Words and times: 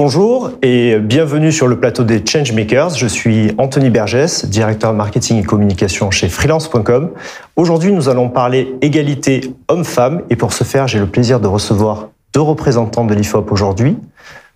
Bonjour 0.00 0.52
et 0.62 0.96
bienvenue 1.00 1.50
sur 1.50 1.66
le 1.66 1.80
plateau 1.80 2.04
des 2.04 2.24
Changemakers. 2.24 2.90
Je 2.90 3.08
suis 3.08 3.50
Anthony 3.58 3.90
Bergès, 3.90 4.46
directeur 4.46 4.92
marketing 4.92 5.40
et 5.40 5.42
communication 5.42 6.12
chez 6.12 6.28
freelance.com. 6.28 7.10
Aujourd'hui, 7.56 7.90
nous 7.90 8.08
allons 8.08 8.28
parler 8.28 8.76
égalité 8.80 9.52
homme-femme 9.66 10.22
et 10.30 10.36
pour 10.36 10.52
ce 10.52 10.62
faire, 10.62 10.86
j'ai 10.86 11.00
le 11.00 11.08
plaisir 11.08 11.40
de 11.40 11.48
recevoir 11.48 12.10
deux 12.32 12.40
représentants 12.40 13.06
de 13.06 13.12
l'IFOP 13.12 13.50
aujourd'hui. 13.50 13.96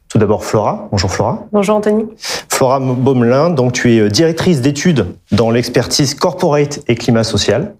Tout 0.08 0.18
d'abord 0.18 0.44
Flora. 0.44 0.86
Bonjour 0.92 1.10
Flora. 1.10 1.44
Bonjour 1.50 1.74
Anthony. 1.74 2.04
Flora 2.48 2.78
Baumelin, 2.78 3.50
donc 3.50 3.72
tu 3.72 3.92
es 3.96 4.08
directrice 4.10 4.60
d'études 4.60 5.06
dans 5.32 5.50
l'expertise 5.50 6.14
corporate 6.14 6.84
et 6.86 6.94
climat 6.94 7.24
social 7.24 7.74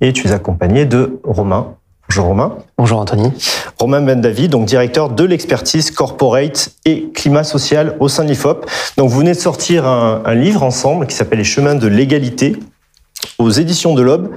et 0.00 0.12
tu 0.12 0.26
es 0.26 0.32
accompagnée 0.32 0.86
de 0.86 1.20
Romain. 1.22 1.76
Bonjour 2.08 2.26
Romain. 2.26 2.58
Bonjour 2.78 3.00
Anthony. 3.00 3.32
Romain 3.78 4.00
Ben 4.00 4.20
David, 4.20 4.52
donc 4.52 4.66
directeur 4.66 5.10
de 5.10 5.24
l'expertise 5.24 5.90
corporate 5.90 6.70
et 6.84 7.10
climat 7.12 7.44
social 7.44 7.96
au 8.00 8.08
sein 8.08 8.24
de 8.24 8.28
l'IFOP. 8.28 8.64
Donc 8.96 9.10
vous 9.10 9.18
venez 9.18 9.32
de 9.32 9.38
sortir 9.38 9.86
un, 9.86 10.22
un 10.24 10.34
livre 10.34 10.62
ensemble 10.62 11.06
qui 11.06 11.16
s'appelle 11.16 11.38
Les 11.38 11.44
chemins 11.44 11.74
de 11.74 11.88
l'égalité 11.88 12.56
aux 13.38 13.50
éditions 13.50 13.94
de 13.94 14.02
l'Aube. 14.02 14.30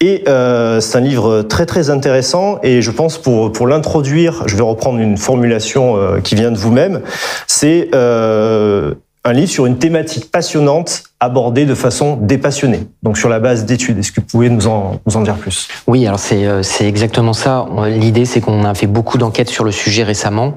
Et 0.00 0.24
euh, 0.28 0.80
c'est 0.80 0.98
un 0.98 1.00
livre 1.00 1.40
très 1.40 1.64
très 1.64 1.88
intéressant 1.88 2.58
et 2.62 2.82
je 2.82 2.90
pense 2.90 3.16
pour 3.16 3.50
pour 3.50 3.66
l'introduire, 3.66 4.42
je 4.46 4.54
vais 4.54 4.62
reprendre 4.62 4.98
une 4.98 5.16
formulation 5.16 5.96
euh, 5.96 6.20
qui 6.20 6.34
vient 6.34 6.50
de 6.50 6.58
vous-même. 6.58 7.00
C'est 7.46 7.88
euh, 7.94 8.94
livre 9.36 9.50
sur 9.50 9.66
une 9.66 9.78
thématique 9.78 10.30
passionnante 10.30 11.04
abordée 11.20 11.64
de 11.64 11.74
façon 11.74 12.18
dépassionnée, 12.20 12.86
donc 13.02 13.16
sur 13.16 13.28
la 13.28 13.40
base 13.40 13.64
d'études. 13.64 13.98
Est-ce 13.98 14.12
que 14.12 14.20
vous 14.20 14.26
pouvez 14.26 14.50
nous 14.50 14.66
en, 14.66 15.00
dire 15.22 15.36
plus? 15.36 15.68
Oui, 15.86 16.06
alors 16.06 16.18
c'est, 16.18 16.46
euh, 16.46 16.62
exactement 16.80 17.32
ça. 17.32 17.66
L'idée, 17.86 18.24
c'est 18.24 18.40
qu'on 18.40 18.64
a 18.64 18.74
fait 18.74 18.86
beaucoup 18.86 19.16
d'enquêtes 19.16 19.48
sur 19.48 19.64
le 19.64 19.72
sujet 19.72 20.02
récemment, 20.02 20.54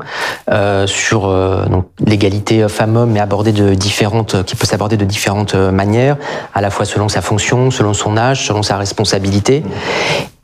euh, 0.52 0.86
sur 0.88 1.28
euh, 1.28 1.66
l'égalité 2.06 2.68
femmes-hommes, 2.68 3.12
mais 3.12 3.20
abordée 3.20 3.54
de 3.54 3.74
différentes, 3.74 4.44
qui 4.44 4.56
peut 4.56 4.66
s'aborder 4.66 4.98
de 4.98 5.06
différentes 5.06 5.56
manières, 5.56 6.18
à 6.54 6.62
la 6.62 6.70
fois 6.70 6.86
selon 6.86 7.08
sa 7.08 7.22
fonction, 7.22 7.72
selon 7.72 7.94
son 7.94 8.18
âge, 8.18 8.48
selon 8.48 8.64
sa 8.64 8.78
responsabilité. 8.78 9.64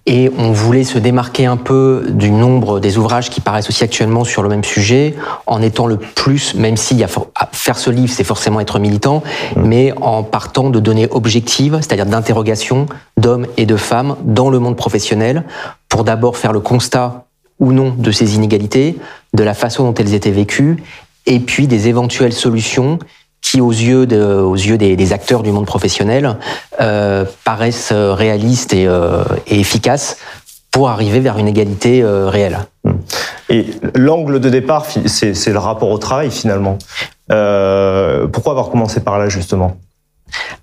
Et 0.07 0.31
on 0.37 0.51
voulait 0.51 0.83
se 0.83 0.99
démarquer 0.99 1.47
un 1.47 1.57
peu 1.57 2.05
du 2.09 2.29
nombre 2.29 2.79
des 2.79 2.99
ouvrages 2.99 3.31
qui 3.31 3.41
paraissent 3.41 3.69
aussi 3.69 3.83
actuellement 3.83 4.23
sur 4.23 4.43
le 4.43 4.49
même 4.49 4.63
sujet, 4.63 5.15
en 5.47 5.63
étant 5.63 5.87
le 5.87 5.97
plus, 5.97 6.53
même 6.53 6.75
a 6.75 7.49
faire 7.51 7.77
ce 7.79 7.89
livre, 7.89 8.13
c'est 8.13 8.23
forcément 8.23 8.59
être 8.59 8.77
militant, 8.77 9.23
mmh. 9.55 9.61
mais 9.61 9.93
en 9.99 10.21
partant 10.21 10.69
de 10.69 10.79
données 10.79 11.07
objectives, 11.09 11.77
c'est-à-dire 11.81 12.05
d'interrogations 12.05 12.85
d'hommes 13.17 13.47
et 13.57 13.65
de 13.65 13.75
femmes 13.75 14.15
dans 14.23 14.51
le 14.51 14.59
monde 14.59 14.75
professionnel, 14.75 15.43
pour 15.89 16.03
d'abord 16.03 16.37
faire 16.37 16.53
le 16.53 16.59
constat 16.59 17.25
ou 17.59 17.71
non 17.71 17.95
de 17.97 18.11
ces 18.11 18.35
inégalités, 18.35 18.97
de 19.33 19.43
la 19.43 19.55
façon 19.55 19.85
dont 19.85 19.93
elles 19.95 20.13
étaient 20.13 20.29
vécues, 20.29 20.83
et 21.25 21.39
puis 21.39 21.67
des 21.67 21.87
éventuelles 21.87 22.33
solutions 22.33 22.99
qui, 23.45 23.61
aux 23.61 23.71
yeux, 23.71 24.07
de, 24.07 24.23
aux 24.23 24.55
yeux 24.55 24.77
des, 24.77 24.95
des, 24.95 25.13
acteurs 25.13 25.43
du 25.43 25.51
monde 25.51 25.67
professionnel, 25.67 26.37
euh, 26.81 27.25
paraissent 27.43 27.93
réalistes 27.93 28.73
et, 28.73 28.87
euh, 28.87 29.23
et, 29.45 29.59
efficaces 29.59 30.17
pour 30.71 30.89
arriver 30.89 31.19
vers 31.19 31.37
une 31.37 31.47
égalité 31.47 32.01
euh, 32.01 32.27
réelle. 32.27 32.65
Hmm. 32.83 32.93
Et 33.49 33.67
l'angle 33.93 34.39
de 34.39 34.49
départ, 34.49 34.85
c'est 35.05 35.51
le 35.51 35.59
rapport 35.59 35.89
au 35.91 35.99
travail 35.99 36.31
finalement. 36.31 36.79
Euh, 37.31 38.25
pourquoi 38.27 38.53
avoir 38.53 38.69
commencé 38.71 38.99
par 38.99 39.19
là 39.19 39.29
justement? 39.29 39.77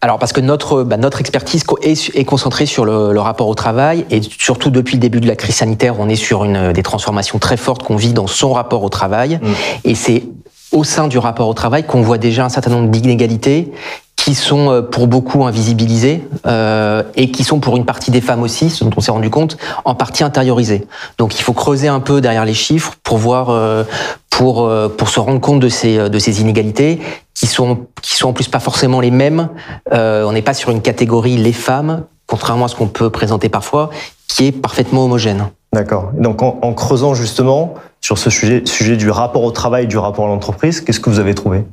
Alors 0.00 0.18
parce 0.18 0.32
que 0.32 0.40
notre 0.40 0.82
bah, 0.82 0.96
notre 0.96 1.20
expertise 1.20 1.64
est, 1.82 2.24
concentrée 2.24 2.66
sur 2.66 2.84
le, 2.84 3.12
le, 3.12 3.20
rapport 3.20 3.46
au 3.46 3.54
travail 3.54 4.04
et 4.10 4.20
surtout 4.22 4.70
depuis 4.70 4.94
le 4.94 5.00
début 5.00 5.20
de 5.20 5.28
la 5.28 5.36
crise 5.36 5.54
sanitaire, 5.54 6.00
on 6.00 6.08
est 6.08 6.16
sur 6.16 6.42
une 6.42 6.72
des 6.72 6.82
transformations 6.82 7.38
très 7.38 7.56
fortes 7.56 7.84
qu'on 7.84 7.96
vit 7.96 8.12
dans 8.12 8.26
son 8.26 8.52
rapport 8.52 8.82
au 8.82 8.88
travail 8.88 9.38
hmm. 9.40 9.52
et 9.84 9.94
c'est 9.94 10.24
au 10.72 10.84
sein 10.84 11.08
du 11.08 11.18
rapport 11.18 11.48
au 11.48 11.54
travail 11.54 11.84
qu'on 11.84 12.02
voit 12.02 12.18
déjà 12.18 12.44
un 12.44 12.48
certain 12.48 12.70
nombre 12.70 12.88
d'inégalités 12.88 13.72
qui 14.16 14.34
sont 14.34 14.70
euh, 14.70 14.82
pour 14.82 15.08
beaucoup 15.08 15.44
invisibilisées 15.44 16.24
euh, 16.46 17.02
et 17.16 17.30
qui 17.32 17.42
sont 17.42 17.58
pour 17.58 17.76
une 17.76 17.84
partie 17.84 18.12
des 18.12 18.20
femmes 18.20 18.42
aussi, 18.42 18.70
ce 18.70 18.84
dont 18.84 18.90
on 18.96 19.00
s'est 19.00 19.10
rendu 19.10 19.30
compte, 19.30 19.56
en 19.84 19.94
partie 19.94 20.22
intériorisées. 20.22 20.86
Donc 21.18 21.38
il 21.38 21.42
faut 21.42 21.52
creuser 21.52 21.88
un 21.88 21.98
peu 21.98 22.20
derrière 22.20 22.44
les 22.44 22.54
chiffres 22.54 22.94
pour 23.02 23.18
voir, 23.18 23.50
euh, 23.50 23.82
pour 24.30 24.64
euh, 24.64 24.88
pour 24.88 25.08
se 25.08 25.18
rendre 25.18 25.40
compte 25.40 25.60
de 25.60 25.68
ces 25.68 26.08
de 26.08 26.18
ces 26.18 26.40
inégalités 26.40 27.00
qui 27.34 27.46
sont 27.46 27.86
qui 28.00 28.14
sont 28.14 28.28
en 28.28 28.32
plus 28.32 28.48
pas 28.48 28.60
forcément 28.60 29.00
les 29.00 29.10
mêmes. 29.10 29.48
Euh, 29.92 30.24
on 30.24 30.32
n'est 30.32 30.42
pas 30.42 30.54
sur 30.54 30.70
une 30.70 30.82
catégorie 30.82 31.36
les 31.36 31.52
femmes, 31.52 32.04
contrairement 32.26 32.66
à 32.66 32.68
ce 32.68 32.76
qu'on 32.76 32.86
peut 32.86 33.10
présenter 33.10 33.48
parfois, 33.48 33.90
qui 34.28 34.46
est 34.46 34.52
parfaitement 34.52 35.04
homogène. 35.04 35.48
D'accord. 35.72 36.10
Donc 36.16 36.42
en, 36.42 36.58
en, 36.62 36.74
creusant 36.74 37.14
justement 37.14 37.74
sur 38.02 38.18
ce 38.18 38.28
sujet, 38.28 38.62
sujet 38.66 38.96
du 38.96 39.08
rapport 39.08 39.44
au 39.44 39.50
travail, 39.52 39.86
du 39.86 39.96
rapport 39.96 40.26
à 40.26 40.28
l'entreprise, 40.28 40.82
qu'est-ce 40.82 41.00
que 41.00 41.08
vous 41.08 41.20
avez 41.20 41.34
trouvé 41.34 41.64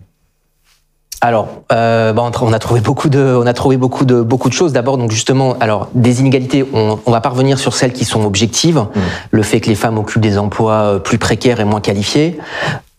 alors, 1.22 1.50
euh, 1.74 2.14
bon, 2.14 2.32
on 2.42 2.54
a 2.54 2.60
trouvé 2.60 2.80
beaucoup 2.80 3.10
de, 3.10 3.20
on 3.20 3.46
a 3.46 3.54
trouvé 3.54 3.76
beaucoup 3.76 4.06
de, 4.06 4.22
beaucoup 4.22 4.48
de 4.48 4.54
choses. 4.54 4.72
D'abord, 4.72 4.98
donc 4.98 5.12
justement, 5.12 5.58
alors 5.60 5.90
des 5.94 6.22
inégalités. 6.22 6.64
On, 6.74 6.98
on 7.06 7.12
va 7.12 7.20
pas 7.20 7.28
revenir 7.28 7.60
sur 7.60 7.74
celles 7.74 7.92
qui 7.92 8.06
sont 8.06 8.24
objectives. 8.24 8.78
Mmh. 8.78 9.00
Le 9.32 9.44
fait 9.44 9.60
que 9.60 9.68
les 9.68 9.76
femmes 9.76 9.98
occupent 9.98 10.22
des 10.22 10.38
emplois 10.38 10.72
euh, 10.72 11.00
plus 11.00 11.18
précaires 11.18 11.60
et 11.60 11.66
moins 11.66 11.82
qualifiés. 11.82 12.40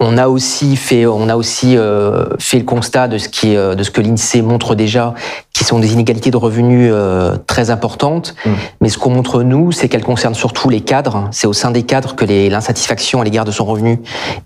On 0.02 0.16
a 0.16 0.28
aussi 0.28 0.76
fait, 0.76 1.04
on 1.04 1.28
a 1.28 1.36
aussi 1.36 1.76
euh, 1.76 2.24
fait 2.38 2.58
le 2.58 2.64
constat 2.64 3.06
de 3.06 3.18
ce 3.18 3.28
qui, 3.28 3.54
euh, 3.54 3.74
de 3.74 3.82
ce 3.82 3.90
que 3.90 4.00
l'Insee 4.00 4.40
montre 4.40 4.74
déjà, 4.74 5.12
qui 5.52 5.62
sont 5.62 5.78
des 5.78 5.92
inégalités 5.92 6.30
de 6.30 6.38
revenus 6.38 6.90
euh, 6.90 7.36
très 7.46 7.68
importantes. 7.68 8.34
Mmh. 8.46 8.50
Mais 8.80 8.88
ce 8.88 8.96
qu'on 8.96 9.10
montre 9.10 9.42
nous, 9.42 9.72
c'est 9.72 9.90
qu'elles 9.90 10.02
concernent 10.02 10.34
surtout 10.34 10.70
les 10.70 10.80
cadres. 10.80 11.28
C'est 11.32 11.46
au 11.46 11.52
sein 11.52 11.70
des 11.70 11.82
cadres 11.82 12.16
que 12.16 12.24
l'insatisfaction 12.24 13.20
à 13.20 13.24
l'égard 13.24 13.44
de 13.44 13.50
son 13.50 13.66
revenu 13.66 14.00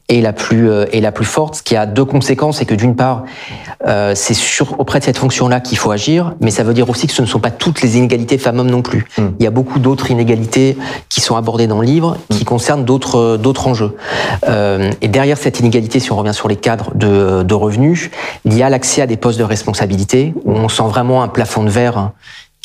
est 0.09 0.21
la 0.21 0.33
plus 0.33 0.69
est 0.71 1.01
la 1.01 1.13
plus 1.13 1.25
forte. 1.25 1.57
Ce 1.57 1.63
qui 1.63 1.77
a 1.77 1.87
deux 1.87 2.05
conséquences, 2.05 2.59
c'est 2.59 2.65
que 2.65 2.75
d'une 2.75 2.97
part, 2.97 3.23
c'est 4.15 4.35
sur 4.35 4.81
auprès 4.81 4.99
de 4.99 5.05
cette 5.05 5.19
fonction-là 5.19 5.61
qu'il 5.61 5.79
faut 5.79 5.91
agir, 5.93 6.35
mais 6.41 6.51
ça 6.51 6.65
veut 6.65 6.75
dire 6.75 6.89
aussi 6.91 7.07
que 7.07 7.13
ce 7.13 7.23
ne 7.23 7.27
sont 7.27 7.39
pas 7.39 7.51
toutes 7.51 7.83
les 7.83 7.97
inégalités 7.97 8.39
femmes-hommes 8.39 8.71
non 8.71 8.83
plus. 8.83 9.07
Mmh. 9.17 9.23
Il 9.39 9.45
y 9.45 9.47
a 9.47 9.51
beaucoup 9.51 9.79
d'autres 9.79 10.11
inégalités 10.11 10.77
qui 11.09 11.21
sont 11.21 11.37
abordées 11.37 11.69
dans 11.69 11.81
le 11.81 11.87
livre, 11.87 12.17
qui 12.31 12.43
mmh. 12.43 12.47
concernent 12.47 12.85
d'autres 12.85 13.37
d'autres 13.37 13.69
enjeux. 13.69 13.97
et 14.49 15.09
derrière 15.09 15.39
cette 15.45 15.61
inégalité, 15.61 16.01
si 16.01 16.11
on 16.11 16.17
revient 16.17 16.33
sur 16.33 16.49
les 16.49 16.57
cadres 16.57 16.95
de, 16.95 17.55
revenus, 17.55 18.11
il 18.47 18.55
y 18.57 18.63
a 18.63 18.71
l'accès 18.71 19.03
à 19.03 19.07
des 19.07 19.19
postes 19.19 19.39
de 19.39 19.45
responsabilité 19.45 20.33
où 20.45 20.53
on 20.53 20.71
sent 20.71 20.85
vraiment 20.85 21.23
un 21.23 21.29
plafond 21.29 21.63
de 21.63 21.69
verre 21.69 22.13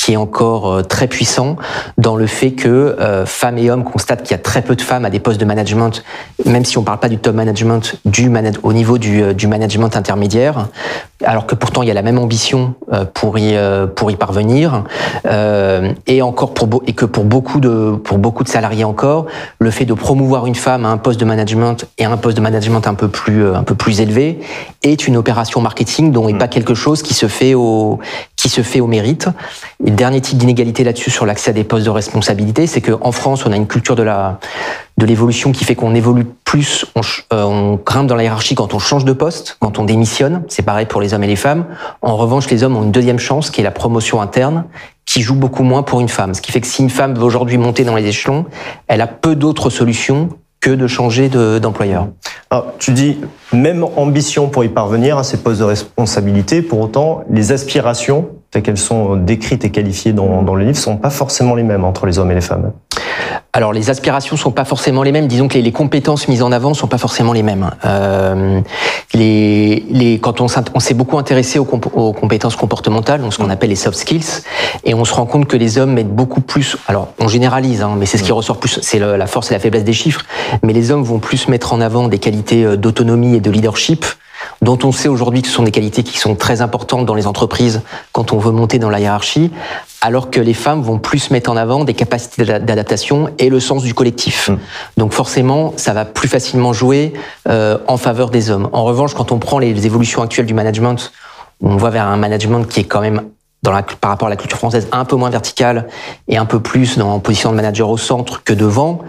qui 0.09 0.13
est 0.13 0.17
encore 0.17 0.71
euh, 0.71 0.81
très 0.81 1.05
puissant 1.05 1.55
dans 1.99 2.15
le 2.15 2.25
fait 2.25 2.53
que 2.53 2.67
euh, 2.67 3.27
femmes 3.27 3.59
et 3.59 3.69
hommes 3.69 3.83
constatent 3.83 4.23
qu'il 4.23 4.31
y 4.31 4.33
a 4.33 4.41
très 4.41 4.63
peu 4.63 4.75
de 4.75 4.81
femmes 4.81 5.05
à 5.05 5.11
des 5.11 5.19
postes 5.19 5.39
de 5.39 5.45
management, 5.45 6.03
même 6.47 6.65
si 6.65 6.79
on 6.79 6.81
ne 6.81 6.85
parle 6.87 6.97
pas 6.97 7.09
du 7.09 7.19
top 7.19 7.35
management, 7.35 7.95
du 8.05 8.27
au 8.63 8.73
niveau 8.73 8.97
du, 8.97 9.21
euh, 9.21 9.33
du, 9.33 9.45
management 9.45 9.95
intermédiaire, 9.95 10.67
alors 11.23 11.45
que 11.45 11.53
pourtant 11.53 11.83
il 11.83 11.89
y 11.89 11.91
a 11.91 11.93
la 11.93 12.01
même 12.01 12.17
ambition 12.17 12.73
pour 13.13 13.37
y, 13.37 13.55
pour 13.95 14.09
y 14.09 14.15
parvenir, 14.15 14.83
et 16.07 16.21
encore 16.21 16.53
pour 16.53 16.81
et 16.87 16.93
que 16.93 17.05
pour 17.05 17.25
beaucoup 17.25 17.59
de 17.59 17.95
pour 18.03 18.19
beaucoup 18.19 18.43
de 18.43 18.49
salariés 18.49 18.85
encore, 18.85 19.25
le 19.59 19.69
fait 19.69 19.85
de 19.85 19.93
promouvoir 19.93 20.45
une 20.45 20.55
femme 20.55 20.85
à 20.85 20.89
un 20.89 20.97
poste 20.97 21.19
de 21.19 21.25
management 21.25 21.85
et 21.97 22.05
à 22.05 22.11
un 22.11 22.17
poste 22.17 22.37
de 22.37 22.41
management 22.41 22.87
un 22.87 22.93
peu 22.93 23.09
plus 23.09 23.53
un 23.53 23.63
peu 23.63 23.75
plus 23.75 23.99
élevé 23.99 24.39
est 24.83 25.07
une 25.07 25.17
opération 25.17 25.59
marketing 25.61 26.11
dont 26.11 26.27
n'est 26.27 26.37
pas 26.37 26.47
quelque 26.47 26.73
chose 26.73 27.01
qui 27.01 27.13
se 27.13 27.27
fait 27.27 27.53
au 27.53 27.99
qui 28.39 28.47
se 28.47 28.61
fait 28.61 28.79
au 28.79 28.87
mérite. 28.87 29.27
Le 29.83 29.91
dernier 29.91 30.21
type 30.21 30.37
d'inégalité 30.37 30.85
là-dessus 30.85 31.11
sur 31.11 31.25
l'accès 31.25 31.49
à 31.49 31.53
des 31.53 31.65
postes 31.65 31.85
de 31.85 31.89
responsabilité, 31.89 32.67
c'est 32.67 32.79
qu'en 32.79 33.11
France, 33.11 33.45
on 33.45 33.51
a 33.51 33.57
une 33.57 33.67
culture 33.67 33.97
de 33.97 34.03
la 34.03 34.39
de 34.97 35.05
l'évolution 35.05 35.51
qui 35.53 35.63
fait 35.63 35.75
qu'on 35.75 35.95
évolue 35.95 36.25
plus, 36.43 36.85
on, 36.95 37.01
euh, 37.33 37.43
on, 37.43 37.75
grimpe 37.75 38.07
dans 38.07 38.15
la 38.15 38.23
hiérarchie 38.23 38.55
quand 38.55 38.73
on 38.73 38.79
change 38.79 39.05
de 39.05 39.13
poste, 39.13 39.55
quand 39.61 39.79
on 39.79 39.83
démissionne. 39.83 40.43
C'est 40.49 40.61
pareil 40.61 40.85
pour 40.85 40.99
les 40.99 41.13
hommes 41.13 41.23
et 41.23 41.27
les 41.27 41.37
femmes. 41.37 41.65
En 42.01 42.17
revanche, 42.17 42.49
les 42.49 42.63
hommes 42.63 42.75
ont 42.75 42.83
une 42.83 42.91
deuxième 42.91 43.19
chance, 43.19 43.49
qui 43.49 43.61
est 43.61 43.63
la 43.63 43.71
promotion 43.71 44.21
interne, 44.21 44.65
qui 45.05 45.21
joue 45.21 45.35
beaucoup 45.35 45.63
moins 45.63 45.83
pour 45.83 46.01
une 46.01 46.09
femme. 46.09 46.33
Ce 46.33 46.41
qui 46.41 46.51
fait 46.51 46.59
que 46.59 46.67
si 46.67 46.81
une 46.81 46.89
femme 46.89 47.15
veut 47.15 47.23
aujourd'hui 47.23 47.57
monter 47.57 47.85
dans 47.85 47.95
les 47.95 48.05
échelons, 48.05 48.45
elle 48.87 49.01
a 49.01 49.07
peu 49.07 49.35
d'autres 49.35 49.69
solutions 49.69 50.29
que 50.61 50.71
de 50.71 50.87
changer 50.87 51.29
d'employeur. 51.29 52.07
Alors, 52.49 52.73
tu 52.79 52.91
dis 52.91 53.17
même 53.53 53.83
ambition 53.95 54.49
pour 54.49 54.63
y 54.63 54.69
parvenir 54.69 55.17
à 55.17 55.23
ces 55.23 55.37
postes 55.37 55.59
de 55.59 55.65
responsabilité. 55.65 56.61
Pour 56.61 56.79
autant, 56.79 57.23
les 57.29 57.51
aspirations, 57.51 58.29
telles 58.51 58.63
qu'elles 58.63 58.77
sont 58.77 59.15
décrites 59.15 59.63
et 59.65 59.69
qualifiées 59.69 60.13
dans, 60.13 60.41
dans 60.41 60.55
le 60.55 60.65
livre, 60.65 60.77
sont 60.77 60.97
pas 60.97 61.09
forcément 61.09 61.55
les 61.55 61.63
mêmes 61.63 61.83
entre 61.83 62.05
les 62.05 62.19
hommes 62.19 62.31
et 62.31 62.35
les 62.35 62.41
femmes. 62.41 62.71
Alors 63.51 63.73
les 63.73 63.89
aspirations 63.89 64.37
sont 64.37 64.51
pas 64.51 64.65
forcément 64.65 65.01
les 65.01 65.11
mêmes. 65.11 65.27
Disons 65.27 65.47
que 65.47 65.55
les, 65.55 65.61
les 65.63 65.71
compétences 65.71 66.27
mises 66.27 66.43
en 66.43 66.51
avant 66.51 66.73
sont 66.73 66.87
pas 66.87 66.99
forcément 66.99 67.33
les 67.33 67.41
mêmes. 67.41 67.71
Euh, 67.83 68.61
les, 69.13 69.83
les, 69.89 70.19
quand 70.19 70.39
on, 70.39 70.47
on 70.75 70.79
s'est 70.79 70.93
beaucoup 70.93 71.17
intéressé 71.17 71.57
aux, 71.57 71.65
comp 71.65 71.87
aux, 71.93 72.13
compétences 72.13 72.55
comportementales, 72.55 73.21
donc 73.21 73.33
ce 73.33 73.39
qu'on 73.39 73.47
mm. 73.47 73.51
appelle 73.51 73.69
les 73.69 73.75
soft 73.75 73.97
skills, 73.97 74.43
et 74.83 74.93
on 74.93 75.03
se 75.03 75.13
rend 75.13 75.25
compte 75.25 75.47
que 75.47 75.57
les 75.57 75.79
hommes 75.79 75.93
mettent 75.93 76.13
beaucoup 76.13 76.41
plus. 76.41 76.77
Alors 76.87 77.09
on 77.19 77.27
généralise, 77.27 77.81
hein, 77.81 77.95
mais 77.97 78.05
c'est 78.05 78.17
ce 78.17 78.23
qui 78.23 78.31
mm. 78.31 78.35
ressort 78.35 78.57
plus. 78.57 78.79
C'est 78.81 78.99
la 78.99 79.27
force 79.27 79.49
et 79.51 79.55
la 79.55 79.59
faiblesse 79.59 79.83
des 79.83 79.93
chiffres. 79.93 80.21
Mais 80.61 80.73
les 80.73 80.91
hommes 80.91 81.03
vont 81.03 81.19
plus 81.19 81.47
mettre 81.47 81.73
en 81.73 81.81
avant 81.81 82.07
des 82.07 82.19
qualités 82.19 82.63
euh, 82.63 82.77
d'autonomie 82.77 83.35
et 83.35 83.39
de 83.39 83.49
leadership 83.49 84.05
dont 84.61 84.77
on 84.83 84.91
sait 84.91 85.07
aujourd'hui 85.07 85.41
que 85.41 85.47
ce 85.47 85.53
sont 85.53 85.63
des 85.63 85.71
qualités 85.71 86.03
qui 86.03 86.17
sont 86.17 86.35
très 86.35 86.61
importantes 86.61 87.05
dans 87.05 87.15
les 87.15 87.27
entreprises 87.27 87.81
quand 88.11 88.33
on 88.33 88.37
veut 88.37 88.51
monter 88.51 88.79
dans 88.79 88.89
la 88.89 88.99
hiérarchie, 88.99 89.51
alors 90.01 90.29
que 90.29 90.39
les 90.39 90.53
femmes 90.53 90.81
vont 90.81 90.99
plus 90.99 91.31
mettre 91.31 91.51
en 91.51 91.57
avant 91.57 91.83
des 91.83 91.93
capacités 91.93 92.45
d'adaptation 92.45 93.29
et 93.37 93.49
le 93.49 93.59
sens 93.59 93.83
du 93.83 93.93
collectif. 93.93 94.49
Mm. 94.49 94.57
Donc 94.97 95.13
forcément, 95.13 95.73
ça 95.77 95.93
va 95.93 96.05
plus 96.05 96.27
facilement 96.27 96.73
jouer 96.73 97.13
euh, 97.47 97.77
en 97.87 97.97
faveur 97.97 98.29
des 98.29 98.49
hommes. 98.49 98.69
En 98.73 98.83
revanche, 98.83 99.13
quand 99.13 99.31
on 99.31 99.39
prend 99.39 99.59
les 99.59 99.85
évolutions 99.85 100.21
actuelles 100.21 100.45
du 100.45 100.53
management, 100.53 101.11
on 101.61 101.75
voit 101.77 101.89
vers 101.89 102.07
un 102.07 102.17
management 102.17 102.63
qui 102.65 102.81
est 102.81 102.85
quand 102.85 103.01
même 103.01 103.23
dans 103.63 103.71
la, 103.71 103.83
par 103.83 104.11
rapport 104.11 104.27
à 104.27 104.29
la 104.29 104.37
culture 104.37 104.57
française 104.57 104.87
un 104.91 105.05
peu 105.05 105.15
moins 105.15 105.29
verticale 105.29 105.87
et 106.27 106.37
un 106.37 106.45
peu 106.45 106.61
plus 106.61 106.97
dans 106.97 107.13
en 107.13 107.19
position 107.19 107.51
de 107.51 107.55
manager 107.55 107.89
au 107.89 107.97
centre 107.97 108.43
que 108.43 108.53
devant. 108.53 109.01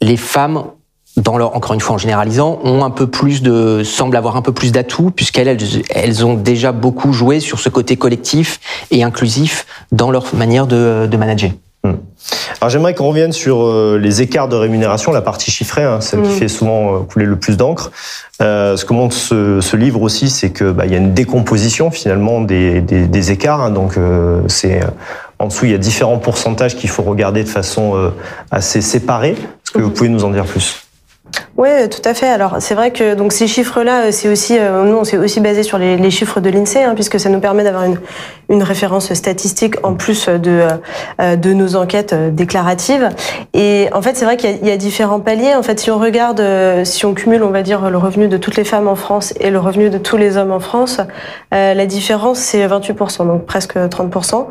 Les 0.00 0.16
femmes 0.16 0.64
dans 1.16 1.38
leur, 1.38 1.56
encore 1.56 1.74
une 1.74 1.80
fois 1.80 1.94
en 1.94 1.98
généralisant, 1.98 2.60
ont 2.62 2.84
un 2.84 2.90
peu 2.90 3.06
plus 3.06 3.42
de, 3.42 3.82
semblent 3.84 4.16
avoir 4.16 4.36
un 4.36 4.42
peu 4.42 4.52
plus 4.52 4.72
d'atouts 4.72 5.10
puisqu'elles 5.10 5.56
elles 5.90 6.26
ont 6.26 6.34
déjà 6.34 6.72
beaucoup 6.72 7.12
joué 7.12 7.40
sur 7.40 7.58
ce 7.58 7.68
côté 7.68 7.96
collectif 7.96 8.60
et 8.90 9.02
inclusif 9.02 9.66
dans 9.92 10.10
leur 10.10 10.34
manière 10.34 10.66
de, 10.66 11.06
de 11.10 11.16
manager. 11.16 11.50
Hmm. 11.84 11.94
Alors 12.60 12.70
j'aimerais 12.70 12.94
qu'on 12.94 13.08
revienne 13.08 13.32
sur 13.32 13.64
euh, 13.64 13.98
les 14.00 14.20
écarts 14.20 14.48
de 14.48 14.56
rémunération, 14.56 15.12
la 15.12 15.22
partie 15.22 15.50
chiffrée, 15.50 15.84
hein, 15.84 16.00
celle 16.00 16.22
qui 16.22 16.28
hmm. 16.28 16.38
fait 16.38 16.48
souvent 16.48 16.94
euh, 16.94 16.98
couler 17.00 17.24
le 17.24 17.36
plus 17.36 17.56
d'encre. 17.56 17.92
Euh, 18.42 18.76
ce 18.76 18.84
que 18.84 18.92
montre 18.92 19.14
ce, 19.14 19.60
ce 19.60 19.76
livre 19.76 20.02
aussi, 20.02 20.28
c'est 20.28 20.50
que 20.50 20.70
bah, 20.70 20.86
il 20.86 20.92
y 20.92 20.94
a 20.94 20.98
une 20.98 21.14
décomposition 21.14 21.90
finalement 21.90 22.40
des, 22.40 22.80
des, 22.80 23.06
des 23.06 23.30
écarts. 23.30 23.60
Hein, 23.62 23.70
donc 23.70 23.96
euh, 23.96 24.40
c'est 24.48 24.80
en 25.38 25.46
dessous, 25.46 25.66
il 25.66 25.70
y 25.70 25.74
a 25.74 25.78
différents 25.78 26.18
pourcentages 26.18 26.76
qu'il 26.76 26.90
faut 26.90 27.02
regarder 27.02 27.44
de 27.44 27.48
façon 27.48 28.10
assez 28.50 28.80
séparée. 28.80 29.32
Est-ce 29.32 29.70
que 29.70 29.82
vous 29.82 29.90
pouvez 29.90 30.08
nous 30.08 30.24
en 30.24 30.30
dire 30.30 30.46
plus? 30.46 30.85
Oui, 31.56 31.70
tout 31.88 32.06
à 32.06 32.12
fait. 32.12 32.28
Alors 32.28 32.56
c'est 32.58 32.74
vrai 32.74 32.90
que 32.90 33.14
donc 33.14 33.32
ces 33.32 33.46
chiffres-là, 33.46 34.12
c'est 34.12 34.28
aussi 34.28 34.58
euh, 34.58 34.84
nous 34.84 34.96
on 34.96 35.04
s'est 35.04 35.16
aussi 35.16 35.40
basé 35.40 35.62
sur 35.62 35.78
les, 35.78 35.96
les 35.96 36.10
chiffres 36.10 36.40
de 36.40 36.50
l'Insee, 36.50 36.82
hein, 36.82 36.94
puisque 36.94 37.18
ça 37.18 37.30
nous 37.30 37.40
permet 37.40 37.64
d'avoir 37.64 37.84
une, 37.84 37.98
une 38.50 38.62
référence 38.62 39.12
statistique 39.14 39.76
en 39.82 39.94
plus 39.94 40.28
de 40.28 40.68
euh, 41.20 41.36
de 41.36 41.52
nos 41.54 41.76
enquêtes 41.76 42.12
euh, 42.12 42.30
déclaratives. 42.30 43.08
Et 43.54 43.88
en 43.94 44.02
fait, 44.02 44.16
c'est 44.16 44.26
vrai 44.26 44.36
qu'il 44.36 44.50
y, 44.64 44.68
y, 44.68 44.70
a 44.70 44.76
différents 44.76 45.20
paliers. 45.20 45.54
En 45.54 45.62
fait, 45.62 45.80
si 45.80 45.90
on 45.90 45.98
regarde, 45.98 46.42
si 46.84 47.06
on 47.06 47.14
cumule, 47.14 47.42
on 47.42 47.50
va 47.50 47.62
dire 47.62 47.88
le 47.88 47.96
revenu 47.96 48.28
de 48.28 48.36
toutes 48.36 48.56
les 48.56 48.64
femmes 48.64 48.86
en 48.86 48.96
France 48.96 49.32
et 49.40 49.48
le 49.50 49.58
revenu 49.58 49.88
de 49.88 49.96
tous 49.96 50.18
les 50.18 50.36
hommes 50.36 50.52
en 50.52 50.60
France, 50.60 51.00
la 51.52 51.86
différence 51.86 52.38
c'est 52.38 52.66
28%, 52.66 53.26
donc 53.26 53.46
presque 53.46 53.76
30%. 53.76 54.46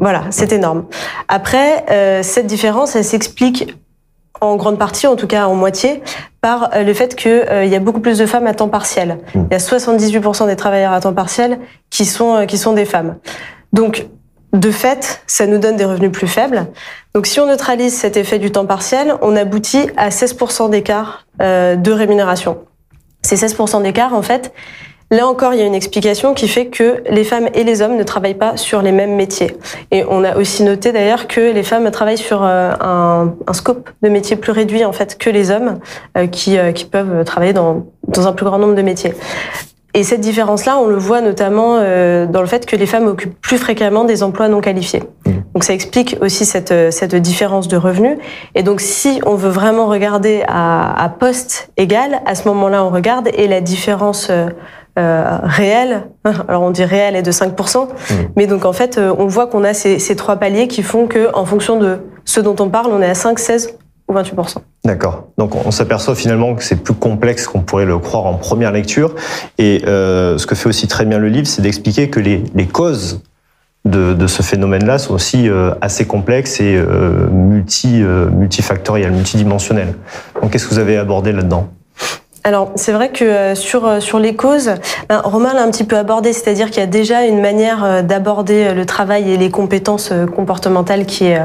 voilà, 0.00 0.22
c'est 0.30 0.52
énorme. 0.52 0.84
Après, 1.28 2.22
cette 2.22 2.46
différence, 2.46 2.96
elle 2.96 3.04
s'explique 3.04 3.76
en 4.40 4.56
grande 4.56 4.78
partie, 4.78 5.06
en 5.06 5.16
tout 5.16 5.26
cas 5.26 5.46
en 5.46 5.54
moitié, 5.54 6.02
par 6.40 6.70
euh, 6.74 6.82
le 6.82 6.94
fait 6.94 7.14
qu'il 7.14 7.30
euh, 7.30 7.64
y 7.64 7.74
a 7.74 7.80
beaucoup 7.80 8.00
plus 8.00 8.18
de 8.18 8.26
femmes 8.26 8.46
à 8.46 8.54
temps 8.54 8.68
partiel. 8.68 9.18
Hmm. 9.34 9.44
Il 9.50 9.52
y 9.52 9.56
a 9.56 9.58
78% 9.58 10.46
des 10.46 10.56
travailleurs 10.56 10.92
à 10.92 11.00
temps 11.00 11.14
partiel 11.14 11.58
qui 11.90 12.04
sont, 12.04 12.36
euh, 12.36 12.44
qui 12.46 12.58
sont 12.58 12.72
des 12.72 12.84
femmes. 12.84 13.16
Donc, 13.72 14.06
de 14.52 14.70
fait, 14.70 15.22
ça 15.26 15.46
nous 15.46 15.58
donne 15.58 15.76
des 15.76 15.84
revenus 15.84 16.12
plus 16.12 16.28
faibles. 16.28 16.66
Donc, 17.14 17.26
si 17.26 17.40
on 17.40 17.46
neutralise 17.46 17.96
cet 17.96 18.16
effet 18.18 18.38
du 18.38 18.50
temps 18.50 18.66
partiel, 18.66 19.14
on 19.22 19.34
aboutit 19.34 19.88
à 19.96 20.10
16% 20.10 20.68
d'écart 20.68 21.26
de 21.40 21.90
rémunération. 21.90 22.58
Ces 23.22 23.36
16% 23.36 23.82
d'écart, 23.82 24.12
en 24.12 24.20
fait, 24.20 24.52
Là 25.10 25.26
encore, 25.26 25.52
il 25.52 25.60
y 25.60 25.62
a 25.62 25.66
une 25.66 25.74
explication 25.74 26.32
qui 26.32 26.48
fait 26.48 26.66
que 26.66 27.02
les 27.10 27.24
femmes 27.24 27.48
et 27.52 27.64
les 27.64 27.82
hommes 27.82 27.96
ne 27.96 28.02
travaillent 28.02 28.32
pas 28.34 28.56
sur 28.56 28.80
les 28.80 28.92
mêmes 28.92 29.14
métiers. 29.14 29.56
Et 29.90 30.04
on 30.08 30.24
a 30.24 30.36
aussi 30.36 30.62
noté 30.62 30.90
d'ailleurs 30.90 31.28
que 31.28 31.52
les 31.52 31.62
femmes 31.62 31.90
travaillent 31.90 32.16
sur 32.16 32.42
euh, 32.42 32.72
un, 32.80 33.34
un 33.46 33.52
scope 33.52 33.90
de 34.02 34.08
métiers 34.08 34.36
plus 34.36 34.52
réduit 34.52 34.86
en 34.86 34.92
fait 34.92 35.18
que 35.18 35.28
les 35.28 35.50
hommes 35.50 35.80
euh, 36.16 36.26
qui, 36.26 36.56
euh, 36.56 36.72
qui 36.72 36.86
peuvent 36.86 37.24
travailler 37.24 37.52
dans, 37.52 37.84
dans 38.08 38.26
un 38.26 38.32
plus 38.32 38.46
grand 38.46 38.58
nombre 38.58 38.74
de 38.74 38.80
métiers. 38.82 39.12
Et 39.92 40.02
cette 40.02 40.22
différence-là, 40.22 40.78
on 40.78 40.86
le 40.86 40.96
voit 40.96 41.20
notamment 41.20 41.74
dans 41.74 42.40
le 42.40 42.46
fait 42.46 42.64
que 42.64 42.76
les 42.76 42.86
femmes 42.86 43.06
occupent 43.08 43.38
plus 43.42 43.58
fréquemment 43.58 44.04
des 44.04 44.22
emplois 44.22 44.48
non 44.48 44.62
qualifiés. 44.62 45.02
Mmh. 45.26 45.30
Donc 45.52 45.64
ça 45.64 45.74
explique 45.74 46.16
aussi 46.22 46.46
cette, 46.46 46.72
cette 46.90 47.14
différence 47.14 47.68
de 47.68 47.76
revenus. 47.76 48.16
Et 48.54 48.62
donc 48.62 48.80
si 48.80 49.20
on 49.26 49.34
veut 49.34 49.50
vraiment 49.50 49.88
regarder 49.88 50.44
à, 50.48 50.98
à 50.98 51.10
poste 51.10 51.70
égal, 51.76 52.22
à 52.24 52.34
ce 52.34 52.48
moment-là, 52.48 52.82
on 52.82 52.88
regarde 52.88 53.28
et 53.34 53.46
la 53.46 53.60
différence 53.60 54.30
euh, 54.98 55.38
réel, 55.42 56.08
alors 56.48 56.62
on 56.62 56.70
dit 56.70 56.84
réel 56.84 57.16
est 57.16 57.22
de 57.22 57.32
5%, 57.32 57.86
mmh. 57.86 58.14
mais 58.36 58.46
donc 58.46 58.64
en 58.64 58.72
fait 58.72 58.98
euh, 58.98 59.14
on 59.18 59.26
voit 59.26 59.46
qu'on 59.46 59.64
a 59.64 59.74
ces, 59.74 59.98
ces, 59.98 60.16
trois 60.16 60.36
paliers 60.36 60.68
qui 60.68 60.82
font 60.82 61.06
que 61.06 61.34
en 61.34 61.44
fonction 61.44 61.78
de 61.78 61.98
ce 62.24 62.40
dont 62.40 62.56
on 62.58 62.68
parle, 62.68 62.92
on 62.92 63.02
est 63.02 63.08
à 63.08 63.14
5, 63.14 63.38
16 63.38 63.76
ou 64.08 64.14
28%. 64.14 64.56
D'accord. 64.84 65.28
Donc 65.38 65.54
on 65.54 65.70
s'aperçoit 65.70 66.14
finalement 66.14 66.54
que 66.54 66.62
c'est 66.62 66.76
plus 66.76 66.94
complexe 66.94 67.46
qu'on 67.46 67.60
pourrait 67.60 67.84
le 67.84 67.98
croire 67.98 68.26
en 68.26 68.34
première 68.34 68.72
lecture. 68.72 69.14
Et 69.58 69.82
euh, 69.86 70.38
ce 70.38 70.46
que 70.46 70.54
fait 70.54 70.68
aussi 70.68 70.88
très 70.88 71.04
bien 71.04 71.18
le 71.18 71.28
livre, 71.28 71.46
c'est 71.46 71.62
d'expliquer 71.62 72.10
que 72.10 72.20
les, 72.20 72.44
les 72.54 72.66
causes 72.66 73.22
de, 73.84 74.14
de, 74.14 74.26
ce 74.26 74.42
phénomène-là 74.42 74.98
sont 74.98 75.14
aussi 75.14 75.48
euh, 75.48 75.74
assez 75.80 76.06
complexes 76.06 76.60
et 76.60 76.76
euh, 76.76 77.28
multi, 77.30 78.02
euh, 78.02 78.30
multifactorielles, 78.30 79.12
multidimensionnelles. 79.12 79.94
Donc 80.40 80.52
qu'est-ce 80.52 80.66
que 80.66 80.74
vous 80.74 80.80
avez 80.80 80.96
abordé 80.96 81.32
là-dedans? 81.32 81.68
Alors 82.44 82.72
c'est 82.74 82.90
vrai 82.92 83.10
que 83.10 83.24
euh, 83.24 83.54
sur 83.54 83.86
euh, 83.86 84.00
sur 84.00 84.18
les 84.18 84.34
causes, 84.34 84.72
ben, 85.08 85.20
Romain 85.22 85.54
l'a 85.54 85.62
un 85.62 85.70
petit 85.70 85.84
peu 85.84 85.96
abordé, 85.96 86.32
c'est-à-dire 86.32 86.70
qu'il 86.70 86.80
y 86.80 86.82
a 86.82 86.88
déjà 86.88 87.24
une 87.24 87.40
manière 87.40 87.84
euh, 87.84 88.02
d'aborder 88.02 88.74
le 88.74 88.84
travail 88.84 89.30
et 89.30 89.36
les 89.36 89.50
compétences 89.50 90.12
comportementales 90.34 91.06
qui 91.06 91.26
est 91.26 91.40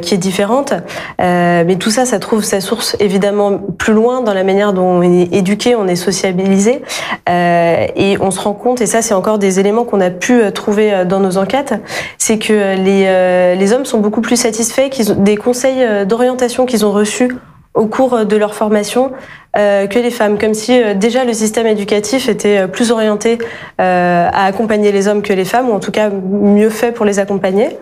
qui 0.00 0.14
est 0.14 0.18
différente. 0.18 0.72
mais 1.18 1.76
tout 1.78 1.90
ça, 1.90 2.04
ça 2.04 2.18
trouve 2.18 2.42
sa 2.44 2.60
source 2.60 2.96
évidemment 3.00 3.58
plus 3.78 3.92
loin 3.92 4.22
dans 4.22 4.34
la 4.34 4.44
manière 4.44 4.72
dont 4.72 4.82
on 4.82 5.02
est 5.02 5.32
éduqué, 5.32 5.76
on 5.76 5.86
est 5.86 5.96
sociabilisé, 5.96 6.82
et 7.28 8.16
on 8.20 8.30
se 8.30 8.40
rend 8.40 8.54
compte, 8.54 8.80
et 8.80 8.86
ça 8.86 9.02
c'est 9.02 9.14
encore 9.14 9.38
des 9.38 9.60
éléments 9.60 9.84
qu'on 9.84 10.00
a 10.00 10.10
pu 10.10 10.40
trouver 10.52 11.04
dans 11.06 11.20
nos 11.20 11.38
enquêtes, 11.38 11.74
c'est 12.18 12.38
que 12.38 12.76
les 12.76 13.56
les 13.56 13.72
hommes 13.72 13.84
sont 13.84 14.00
beaucoup 14.00 14.20
plus 14.20 14.36
satisfaits 14.36 14.90
des 15.16 15.36
conseils 15.36 16.06
d'orientation 16.06 16.66
qu'ils 16.66 16.84
ont 16.84 16.92
reçus 16.92 17.30
au 17.74 17.86
cours 17.86 18.24
de 18.24 18.36
leur 18.36 18.54
formation 18.54 19.12
euh, 19.56 19.86
que 19.86 19.98
les 19.98 20.10
femmes, 20.10 20.38
comme 20.38 20.54
si 20.54 20.80
euh, 20.80 20.94
déjà 20.94 21.24
le 21.24 21.32
système 21.32 21.66
éducatif 21.66 22.28
était 22.28 22.58
euh, 22.58 22.66
plus 22.66 22.92
orienté 22.92 23.38
à 23.78 24.44
accompagner 24.44 24.92
les 24.92 25.08
hommes 25.08 25.22
que 25.22 25.32
les 25.32 25.44
femmes, 25.44 25.70
ou 25.70 25.72
en 25.72 25.80
tout 25.80 25.90
cas 25.90 26.10
mieux 26.10 26.68
fait 26.68 26.92
pour 26.92 27.04
les 27.04 27.18
accompagner. 27.18 27.78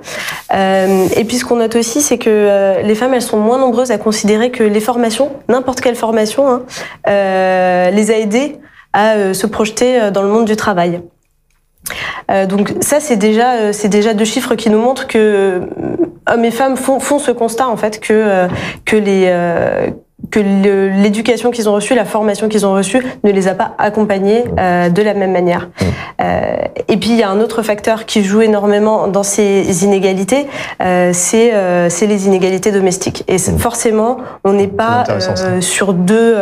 et 0.53 1.25
puis 1.27 1.39
ce 1.39 1.45
qu'on 1.45 1.57
note 1.57 1.75
aussi, 1.75 2.03
c'est 2.03 2.19
que 2.19 2.83
les 2.83 2.95
femmes, 2.95 3.15
elles 3.15 3.23
sont 3.23 3.39
moins 3.39 3.59
nombreuses 3.59 3.91
à 3.91 3.99
considérer 3.99 4.51
que 4.51 4.63
les 4.63 4.81
formations, 4.81 5.31
n'importe 5.49 5.81
quelle 5.81 5.97
formation, 5.97 6.49
hein, 6.49 6.63
les 7.07 8.11
a 8.11 8.19
aidées 8.19 8.59
à 8.93 9.33
se 9.33 9.47
projeter 9.47 10.11
dans 10.13 10.23
le 10.23 10.29
monde 10.29 10.45
du 10.45 10.57
travail. 10.57 11.01
Donc 12.49 12.75
ça, 12.81 13.01
c'est 13.01 13.17
déjà, 13.17 13.73
c'est 13.73 13.89
déjà 13.89 14.15
deux 14.15 14.25
chiffres 14.25 14.55
qui 14.55 14.71
nous 14.71 14.81
montrent 14.81 15.07
que 15.07 15.61
hommes 16.29 16.45
et 16.45 16.51
femmes 16.51 16.77
font, 16.77 16.99
font 16.99 17.19
ce 17.19 17.31
constat 17.31 17.69
en 17.69 17.77
fait 17.77 18.01
que 18.01 18.49
que 18.85 18.97
les 18.97 19.31
que 20.37 21.03
l'éducation 21.03 21.51
qu'ils 21.51 21.67
ont 21.71 21.73
reçue, 21.73 21.95
la 21.95 22.05
formation 22.05 22.49
qu'ils 22.49 22.67
ont 22.67 22.75
reçue, 22.75 23.03
ne 23.25 23.33
les 23.33 23.49
a 23.49 23.55
pas 23.55 23.75
accompagnés 23.79 24.45
euh, 24.59 24.91
de 24.91 25.01
la 25.01 25.15
même 25.15 25.33
manière. 25.33 25.71
Euh, 26.21 26.57
et 26.89 26.99
puis 26.99 27.11
il 27.11 27.17
y 27.17 27.23
a 27.23 27.31
un 27.31 27.41
autre 27.41 27.63
facteur 27.63 28.05
qui 28.05 28.23
joue 28.23 28.43
énormément 28.43 29.09
dans 29.09 29.23
ces 29.23 29.85
inégalités, 29.85 30.47
euh, 30.83 31.13
c'est 31.15 31.53
euh, 31.55 31.89
les 32.03 32.27
inégalités 32.27 32.71
domestiques. 32.71 33.25
Et 33.29 33.39
forcément, 33.39 34.19
on 34.45 34.53
n'est 34.53 34.67
pas 34.67 35.05
euh, 35.09 35.61
sur 35.63 35.95
deux 35.95 36.37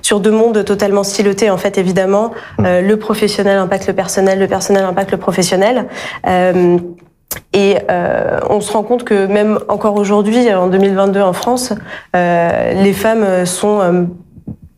sur 0.00 0.20
deux 0.20 0.30
mondes 0.30 0.64
totalement 0.64 1.04
stylotés. 1.04 1.50
En 1.50 1.58
fait, 1.58 1.76
évidemment, 1.76 2.32
le 2.58 2.94
professionnel 2.94 3.58
impacte 3.58 3.86
le 3.86 3.92
personnel, 3.92 4.38
le 4.38 4.48
personnel 4.48 4.84
impacte 4.84 5.12
le 5.12 5.18
professionnel. 5.18 5.86
Et 7.52 7.78
euh, 7.90 8.40
on 8.50 8.60
se 8.60 8.72
rend 8.72 8.82
compte 8.82 9.04
que 9.04 9.26
même 9.26 9.58
encore 9.68 9.96
aujourd'hui, 9.96 10.52
en 10.52 10.68
2022 10.68 11.20
en 11.20 11.32
France, 11.32 11.72
euh, 12.14 12.72
les 12.82 12.92
femmes 12.92 13.46
sont 13.46 13.80
euh, 13.80 14.04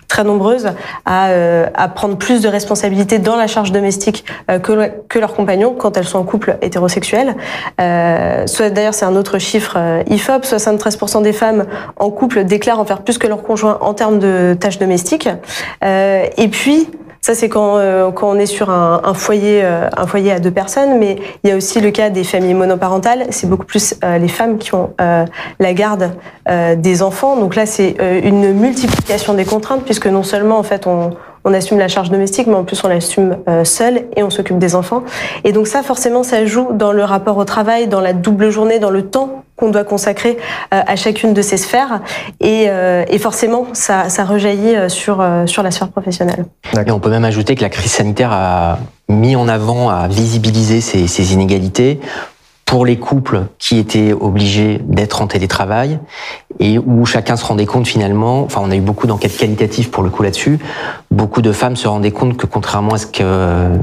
très 0.08 0.24
nombreuses 0.24 0.68
à, 1.04 1.28
euh, 1.28 1.66
à, 1.74 1.88
prendre 1.88 2.16
plus 2.16 2.40
de 2.40 2.48
responsabilités 2.48 3.18
dans 3.18 3.36
la 3.36 3.46
charge 3.46 3.72
domestique 3.72 4.24
euh, 4.50 4.58
que, 4.58 4.90
que 5.08 5.18
leurs 5.18 5.34
compagnons 5.34 5.74
quand 5.74 5.96
elles 5.96 6.04
sont 6.04 6.18
en 6.18 6.24
couple 6.24 6.56
hétérosexuel. 6.62 7.34
Euh, 7.80 8.46
soit 8.46 8.70
d'ailleurs 8.70 8.94
c'est 8.94 9.04
un 9.04 9.16
autre 9.16 9.38
chiffre 9.38 9.76
IFOP, 10.08 10.44
73% 10.44 11.22
des 11.22 11.32
femmes 11.32 11.66
en 11.96 12.10
couple 12.10 12.44
déclarent 12.44 12.80
en 12.80 12.84
faire 12.84 13.02
plus 13.02 13.18
que 13.18 13.26
leur 13.26 13.42
conjoint 13.42 13.78
en 13.80 13.94
termes 13.94 14.18
de 14.18 14.56
tâches 14.58 14.78
domestiques. 14.78 15.28
et 15.82 16.48
puis 16.50 16.88
ça, 17.26 17.34
c'est 17.34 17.48
quand, 17.48 17.78
euh, 17.78 18.12
quand 18.12 18.30
on 18.30 18.38
est 18.38 18.46
sur 18.46 18.70
un, 18.70 19.00
un 19.02 19.12
foyer, 19.12 19.64
euh, 19.64 19.88
un 19.96 20.06
foyer 20.06 20.30
à 20.30 20.38
deux 20.38 20.52
personnes, 20.52 20.96
mais 21.00 21.16
il 21.42 21.50
y 21.50 21.52
a 21.52 21.56
aussi 21.56 21.80
le 21.80 21.90
cas 21.90 22.08
des 22.08 22.22
familles 22.22 22.54
monoparentales. 22.54 23.26
C'est 23.30 23.48
beaucoup 23.48 23.66
plus 23.66 23.96
euh, 24.04 24.18
les 24.18 24.28
femmes 24.28 24.58
qui 24.58 24.72
ont 24.76 24.94
la 24.96 25.74
garde 25.74 26.12
des 26.76 27.02
enfants. 27.02 27.36
Donc 27.36 27.56
là, 27.56 27.66
c'est 27.66 27.96
une 28.22 28.52
multiplication 28.52 29.34
des 29.34 29.44
contraintes, 29.44 29.82
puisque 29.84 30.06
non 30.06 30.22
seulement 30.22 30.56
en 30.56 30.62
fait 30.62 30.86
on, 30.86 31.10
on 31.46 31.54
assume 31.54 31.78
la 31.78 31.88
charge 31.88 32.10
domestique, 32.10 32.46
mais 32.46 32.56
en 32.56 32.64
plus 32.64 32.82
on 32.84 32.88
l'assume 32.88 33.38
seul 33.64 34.02
et 34.16 34.22
on 34.22 34.28
s'occupe 34.28 34.58
des 34.58 34.74
enfants. 34.74 35.04
Et 35.44 35.52
donc 35.52 35.68
ça, 35.68 35.82
forcément, 35.82 36.22
ça 36.22 36.44
joue 36.44 36.68
dans 36.72 36.92
le 36.92 37.04
rapport 37.04 37.38
au 37.38 37.44
travail, 37.44 37.86
dans 37.86 38.00
la 38.00 38.12
double 38.12 38.50
journée, 38.50 38.78
dans 38.78 38.90
le 38.90 39.02
temps 39.02 39.44
qu'on 39.56 39.70
doit 39.70 39.84
consacrer 39.84 40.36
à 40.70 40.96
chacune 40.96 41.32
de 41.32 41.40
ces 41.40 41.56
sphères. 41.56 42.00
Et, 42.40 42.68
et 43.08 43.18
forcément, 43.18 43.68
ça, 43.72 44.08
ça 44.10 44.24
rejaillit 44.24 44.74
sur, 44.88 45.24
sur 45.46 45.62
la 45.62 45.70
sphère 45.70 45.88
professionnelle. 45.88 46.44
Et 46.84 46.90
on 46.90 47.00
peut 47.00 47.10
même 47.10 47.24
ajouter 47.24 47.54
que 47.54 47.62
la 47.62 47.70
crise 47.70 47.92
sanitaire 47.92 48.32
a 48.32 48.78
mis 49.08 49.36
en 49.36 49.48
avant, 49.48 49.88
a 49.88 50.08
visibilisé 50.08 50.80
ces, 50.80 51.06
ces 51.06 51.32
inégalités 51.32 52.00
pour 52.66 52.84
les 52.84 52.98
couples 52.98 53.44
qui 53.58 53.78
étaient 53.78 54.12
obligés 54.12 54.80
d'être 54.82 55.22
en 55.22 55.28
télétravail 55.28 56.00
et 56.58 56.78
où 56.78 57.06
chacun 57.06 57.36
se 57.36 57.44
rendait 57.44 57.64
compte 57.64 57.86
finalement, 57.86 58.42
enfin 58.42 58.60
on 58.62 58.70
a 58.70 58.76
eu 58.76 58.80
beaucoup 58.80 59.06
d'enquêtes 59.06 59.36
qualitatives 59.36 59.88
pour 59.88 60.02
le 60.02 60.10
coup 60.10 60.24
là-dessus, 60.24 60.58
beaucoup 61.10 61.42
de 61.42 61.52
femmes 61.52 61.76
se 61.76 61.86
rendaient 61.86 62.10
compte 62.10 62.36
que 62.36 62.44
contrairement 62.44 62.94
à 62.94 62.98
ce 62.98 63.06
que 63.06 63.78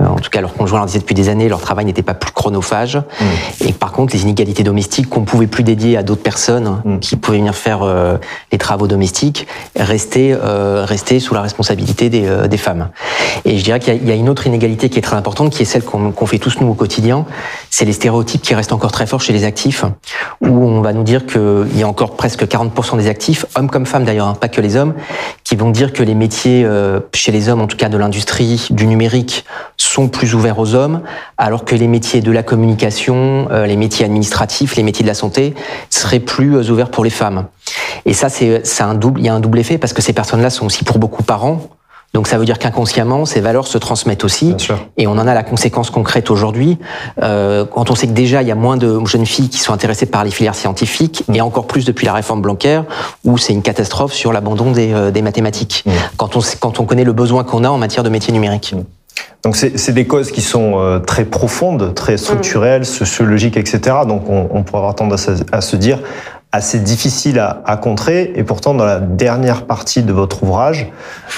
en 0.00 0.16
tout 0.16 0.30
cas 0.30 0.40
leur 0.40 0.54
conjoint 0.54 0.78
leur 0.78 0.86
disait 0.86 0.98
depuis 0.98 1.14
des 1.14 1.28
années, 1.28 1.48
leur 1.48 1.60
travail 1.60 1.84
n'était 1.84 2.02
pas 2.02 2.14
plus 2.14 2.32
chronophage. 2.32 2.96
Mmh. 2.96 3.24
Et 3.66 3.72
par 3.72 3.92
contre, 3.92 4.14
les 4.14 4.22
inégalités 4.22 4.62
domestiques 4.62 5.08
qu'on 5.08 5.24
pouvait 5.24 5.46
plus 5.46 5.64
dédier 5.64 5.96
à 5.96 6.02
d'autres 6.02 6.22
personnes 6.22 6.80
mmh. 6.84 6.98
qui 6.98 7.16
pouvaient 7.16 7.38
venir 7.38 7.54
faire 7.54 7.82
euh, 7.82 8.16
les 8.52 8.58
travaux 8.58 8.86
domestiques 8.86 9.46
restaient, 9.76 10.32
euh, 10.32 10.84
restaient 10.86 11.20
sous 11.20 11.34
la 11.34 11.42
responsabilité 11.42 12.10
des, 12.10 12.26
euh, 12.26 12.48
des 12.48 12.56
femmes. 12.56 12.88
Et 13.44 13.58
je 13.58 13.64
dirais 13.64 13.80
qu'il 13.80 14.02
y, 14.02 14.08
y, 14.08 14.12
a 14.12 14.14
une 14.14 14.28
autre 14.28 14.46
inégalité 14.46 14.88
qui 14.88 14.98
est 14.98 15.02
très 15.02 15.16
importante, 15.16 15.50
qui 15.50 15.62
est 15.62 15.66
celle 15.66 15.84
qu'on 15.84 16.12
qu 16.12 16.26
fait 16.26 16.38
tous 16.38 16.60
nous 16.60 16.68
au 16.68 16.74
quotidien. 16.74 17.24
C'est 17.70 17.84
les 17.84 17.92
stéréotypes 17.92 18.42
qui 18.42 18.54
restent 18.54 18.72
encore 18.72 18.92
très 18.92 19.06
forts 19.06 19.20
chez 19.20 19.32
les 19.32 19.44
actifs, 19.44 19.84
où 20.40 20.48
on 20.48 20.80
va 20.80 20.92
nous 20.92 21.02
dire 21.02 21.26
qu'il 21.26 21.76
y 21.76 21.82
a 21.82 21.88
encore 21.88 22.16
presque 22.16 22.44
40% 22.44 22.96
des 22.96 23.08
actifs, 23.08 23.46
hommes 23.56 23.70
comme 23.70 23.86
femmes 23.86 24.04
d'ailleurs, 24.04 24.26
hein, 24.26 24.34
pas 24.34 24.48
que 24.48 24.60
les 24.60 24.76
hommes, 24.76 24.94
qui 25.44 25.56
vont 25.56 25.70
dire 25.70 25.92
que 25.92 26.02
les 26.02 26.14
métiers 26.14 26.64
euh, 26.64 27.00
chez 27.14 27.32
les 27.32 27.48
hommes, 27.48 27.60
en 27.60 27.66
tout 27.66 27.76
cas 27.76 27.88
de 27.88 27.96
l'industrie, 27.96 28.66
du 28.70 28.86
numérique, 28.86 29.44
sont 29.98 30.08
plus 30.08 30.36
ouverts 30.36 30.60
aux 30.60 30.76
hommes, 30.76 31.00
alors 31.38 31.64
que 31.64 31.74
les 31.74 31.88
métiers 31.88 32.20
de 32.20 32.30
la 32.30 32.44
communication, 32.44 33.48
euh, 33.50 33.66
les 33.66 33.76
métiers 33.76 34.04
administratifs, 34.04 34.76
les 34.76 34.84
métiers 34.84 35.02
de 35.02 35.08
la 35.08 35.14
santé 35.14 35.54
seraient 35.90 36.20
plus 36.20 36.54
euh, 36.54 36.70
ouverts 36.70 36.92
pour 36.92 37.02
les 37.02 37.10
femmes. 37.10 37.46
Et 38.04 38.12
ça, 38.12 38.28
c'est 38.28 38.62
un 38.80 38.94
double, 38.94 39.18
il 39.18 39.26
y 39.26 39.28
a 39.28 39.34
un 39.34 39.40
double 39.40 39.58
effet 39.58 39.76
parce 39.76 39.92
que 39.92 40.00
ces 40.00 40.12
personnes-là 40.12 40.50
sont 40.50 40.66
aussi 40.66 40.84
pour 40.84 41.00
beaucoup 41.00 41.24
parents. 41.24 41.62
Donc 42.14 42.28
ça 42.28 42.38
veut 42.38 42.44
dire 42.44 42.58
qu'inconsciemment, 42.58 43.26
ces 43.26 43.40
valeurs 43.40 43.66
se 43.66 43.76
transmettent 43.76 44.24
aussi, 44.24 44.54
et 44.96 45.06
on 45.06 45.12
en 45.12 45.26
a 45.26 45.34
la 45.34 45.42
conséquence 45.42 45.90
concrète 45.90 46.30
aujourd'hui. 46.30 46.78
Euh, 47.22 47.66
quand 47.66 47.90
on 47.90 47.94
sait 47.94 48.06
que 48.06 48.12
déjà 48.12 48.40
il 48.40 48.48
y 48.48 48.50
a 48.50 48.54
moins 48.54 48.78
de 48.78 49.04
jeunes 49.04 49.26
filles 49.26 49.50
qui 49.50 49.58
sont 49.58 49.74
intéressées 49.74 50.06
par 50.06 50.24
les 50.24 50.30
filières 50.30 50.54
scientifiques, 50.54 51.24
mmh. 51.28 51.34
et 51.34 51.40
encore 51.42 51.66
plus 51.66 51.84
depuis 51.84 52.06
la 52.06 52.14
réforme 52.14 52.40
Blanquer, 52.40 52.80
où 53.24 53.36
c'est 53.36 53.52
une 53.52 53.62
catastrophe 53.62 54.14
sur 54.14 54.32
l'abandon 54.32 54.70
des, 54.70 54.94
euh, 54.94 55.10
des, 55.10 55.20
mathématiques. 55.20 55.82
Mmh. 55.84 55.90
Quand, 56.16 56.36
on, 56.36 56.40
quand 56.60 56.80
on 56.80 56.84
connaît 56.86 57.04
le 57.04 57.12
besoin 57.12 57.44
qu'on 57.44 57.62
a 57.62 57.68
en 57.68 57.78
matière 57.78 58.04
de 58.04 58.08
métiers 58.08 58.32
numériques. 58.32 58.72
Mmh. 58.74 58.97
Donc 59.42 59.56
c'est 59.56 59.92
des 59.92 60.06
causes 60.06 60.30
qui 60.30 60.42
sont 60.42 60.78
euh, 60.78 60.98
très 60.98 61.24
profondes, 61.24 61.94
très 61.94 62.16
structurelles, 62.16 62.84
sociologiques, 62.84 63.56
etc. 63.56 63.96
Donc 64.06 64.28
on, 64.28 64.48
on 64.52 64.62
pourrait 64.62 64.78
avoir 64.78 64.94
tendance 64.94 65.28
à, 65.28 65.34
à 65.52 65.60
se 65.60 65.76
dire 65.76 66.00
assez 66.52 66.78
difficile 66.78 67.38
à, 67.38 67.62
à, 67.66 67.76
contrer. 67.76 68.32
Et 68.34 68.42
pourtant, 68.42 68.74
dans 68.74 68.84
la 68.84 69.00
dernière 69.00 69.66
partie 69.66 70.02
de 70.02 70.12
votre 70.12 70.42
ouvrage, 70.42 70.90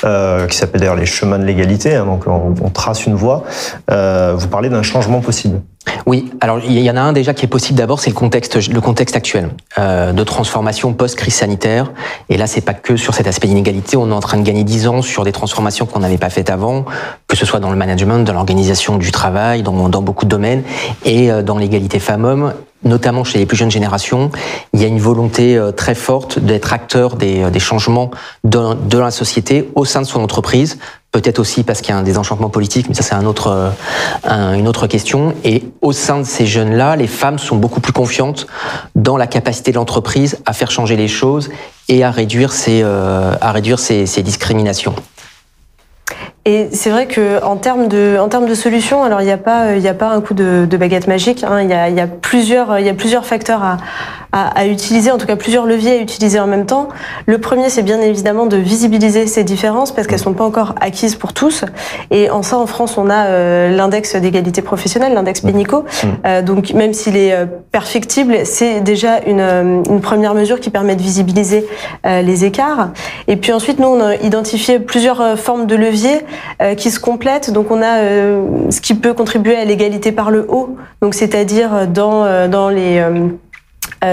euh, 0.04 0.46
qui 0.46 0.56
s'appelle 0.56 0.80
d'ailleurs 0.80 0.96
Les 0.96 1.06
chemins 1.06 1.38
de 1.38 1.44
l'égalité, 1.44 1.96
hein, 1.96 2.06
donc 2.06 2.24
on, 2.26 2.70
trace 2.70 3.06
une 3.06 3.14
voie, 3.14 3.42
euh, 3.90 4.34
vous 4.36 4.46
parlez 4.46 4.68
d'un 4.68 4.82
changement 4.82 5.20
possible. 5.20 5.60
Oui, 6.06 6.30
alors 6.40 6.60
il 6.64 6.78
y 6.78 6.90
en 6.90 6.96
a 6.96 7.00
un 7.00 7.12
déjà 7.12 7.34
qui 7.34 7.46
est 7.46 7.48
possible 7.48 7.78
d'abord, 7.78 8.00
c'est 8.00 8.10
le 8.10 8.14
contexte, 8.14 8.68
le 8.68 8.80
contexte 8.80 9.16
actuel 9.16 9.48
euh, 9.78 10.12
de 10.12 10.22
transformation 10.22 10.92
post-crise 10.92 11.34
sanitaire. 11.34 11.90
Et 12.28 12.36
là, 12.36 12.46
c'est 12.46 12.60
pas 12.60 12.74
que 12.74 12.96
sur 12.96 13.14
cet 13.14 13.26
aspect 13.26 13.48
d'inégalité. 13.48 13.96
On 13.96 14.08
est 14.10 14.14
en 14.14 14.20
train 14.20 14.36
de 14.36 14.42
gagner 14.42 14.62
10 14.62 14.86
ans 14.86 15.02
sur 15.02 15.24
des 15.24 15.32
transformations 15.32 15.86
qu'on 15.86 16.00
n'avait 16.00 16.18
pas 16.18 16.30
faites 16.30 16.50
avant, 16.50 16.84
que 17.26 17.36
ce 17.36 17.44
soit 17.44 17.60
dans 17.60 17.70
le 17.70 17.76
management, 17.76 18.20
dans 18.20 18.34
l'organisation 18.34 18.98
du 18.98 19.10
travail, 19.10 19.62
dans, 19.62 19.88
dans 19.88 20.02
beaucoup 20.02 20.26
de 20.26 20.30
domaines, 20.30 20.62
et 21.04 21.30
dans 21.42 21.58
l'égalité 21.58 21.98
femmes-hommes 21.98 22.52
notamment 22.84 23.24
chez 23.24 23.38
les 23.38 23.46
plus 23.46 23.56
jeunes 23.56 23.70
générations, 23.70 24.30
il 24.72 24.80
y 24.80 24.84
a 24.84 24.88
une 24.88 25.00
volonté 25.00 25.56
euh, 25.56 25.72
très 25.72 25.94
forte 25.94 26.38
d'être 26.38 26.72
acteur 26.72 27.16
des, 27.16 27.42
euh, 27.42 27.58
changements 27.58 28.10
de, 28.44 28.74
de, 28.74 28.98
la 28.98 29.10
société 29.10 29.70
au 29.74 29.84
sein 29.84 30.00
de 30.00 30.06
son 30.06 30.22
entreprise. 30.22 30.78
Peut-être 31.12 31.40
aussi 31.40 31.64
parce 31.64 31.80
qu'il 31.80 31.90
y 31.90 31.92
a 31.92 31.98
un 31.98 32.04
désenchantement 32.04 32.48
politique, 32.48 32.88
mais 32.88 32.94
ça 32.94 33.02
c'est 33.02 33.14
euh, 33.14 33.70
un, 34.24 34.54
une 34.54 34.68
autre 34.68 34.86
question. 34.86 35.34
Et 35.44 35.64
au 35.82 35.92
sein 35.92 36.18
de 36.18 36.24
ces 36.24 36.46
jeunes-là, 36.46 36.96
les 36.96 37.08
femmes 37.08 37.38
sont 37.38 37.56
beaucoup 37.56 37.80
plus 37.80 37.92
confiantes 37.92 38.46
dans 38.94 39.16
la 39.16 39.26
capacité 39.26 39.72
de 39.72 39.76
l'entreprise 39.76 40.38
à 40.46 40.52
faire 40.52 40.70
changer 40.70 40.96
les 40.96 41.08
choses 41.08 41.50
et 41.88 42.04
à 42.04 42.10
réduire 42.12 42.52
ces 42.52 44.22
discriminations. 44.22 44.94
Et 46.50 46.68
c'est 46.72 46.90
vrai 46.90 47.06
que 47.06 47.40
en 47.44 47.54
termes 47.56 47.86
de 47.86 48.18
en 48.20 48.28
termes 48.28 48.46
de 48.46 48.54
solutions, 48.54 49.04
alors 49.04 49.20
il 49.20 49.26
n'y 49.26 49.30
a 49.30 49.36
pas 49.36 49.76
il 49.76 49.86
a 49.86 49.94
pas 49.94 50.08
un 50.08 50.20
coup 50.20 50.34
de, 50.34 50.66
de 50.68 50.76
baguette 50.76 51.06
magique. 51.06 51.44
Hein, 51.44 51.62
il, 51.62 51.70
y 51.70 51.72
a, 51.72 51.88
il 51.88 51.94
y 51.94 52.00
a 52.00 52.08
plusieurs 52.08 52.80
il 52.80 52.86
y 52.86 52.88
a 52.88 52.94
plusieurs 52.94 53.24
facteurs 53.24 53.62
à, 53.62 53.76
à, 54.32 54.60
à, 54.60 54.66
utiliser, 54.66 55.12
en 55.12 55.18
tout 55.18 55.26
cas 55.26 55.36
plusieurs 55.36 55.66
leviers 55.66 55.98
à 55.98 56.00
utiliser 56.00 56.40
en 56.40 56.48
même 56.48 56.66
temps. 56.66 56.88
Le 57.26 57.38
premier, 57.38 57.68
c'est 57.68 57.82
bien 57.82 58.00
évidemment 58.00 58.46
de 58.46 58.56
visibiliser 58.56 59.26
ces 59.26 59.44
différences 59.44 59.92
parce 59.92 60.06
qu'elles 60.06 60.18
sont 60.18 60.32
pas 60.32 60.44
encore 60.44 60.74
acquises 60.80 61.14
pour 61.14 61.32
tous. 61.32 61.64
Et 62.10 62.30
en 62.30 62.42
ça, 62.42 62.58
en 62.58 62.66
France, 62.66 62.98
on 62.98 63.10
a 63.10 63.26
euh, 63.26 63.76
l'index 63.76 64.16
d'égalité 64.16 64.62
professionnelle, 64.62 65.14
l'index 65.14 65.40
Pénico. 65.40 65.84
Euh, 66.26 66.42
donc 66.42 66.72
même 66.72 66.94
s'il 66.94 67.16
est 67.16 67.32
euh, 67.32 67.46
perfectible, 67.70 68.38
c'est 68.44 68.80
déjà 68.80 69.20
une, 69.26 69.84
une 69.88 70.00
première 70.00 70.34
mesure 70.34 70.58
qui 70.60 70.70
permet 70.70 70.96
de 70.96 71.02
visibiliser 71.02 71.66
euh, 72.06 72.22
les 72.22 72.44
écarts. 72.44 72.90
Et 73.28 73.36
puis 73.36 73.52
ensuite, 73.52 73.78
nous 73.78 73.88
on 73.88 74.00
a 74.00 74.16
identifié 74.16 74.80
plusieurs 74.80 75.38
formes 75.38 75.66
de 75.66 75.76
leviers 75.76 76.20
euh, 76.62 76.74
qui 76.74 76.90
se 76.90 77.00
complètent. 77.00 77.50
Donc 77.50 77.70
on 77.70 77.80
a 77.80 78.00
euh, 78.00 78.70
ce 78.70 78.80
qui 78.80 78.94
peut 78.94 79.14
contribuer 79.14 79.56
à 79.56 79.64
l'égalité 79.64 80.12
par 80.12 80.30
le 80.30 80.44
haut, 80.48 80.76
donc 81.00 81.14
c'est-à-dire 81.14 81.86
dans 81.86 82.24
euh, 82.24 82.48
dans 82.48 82.68
les 82.68 83.02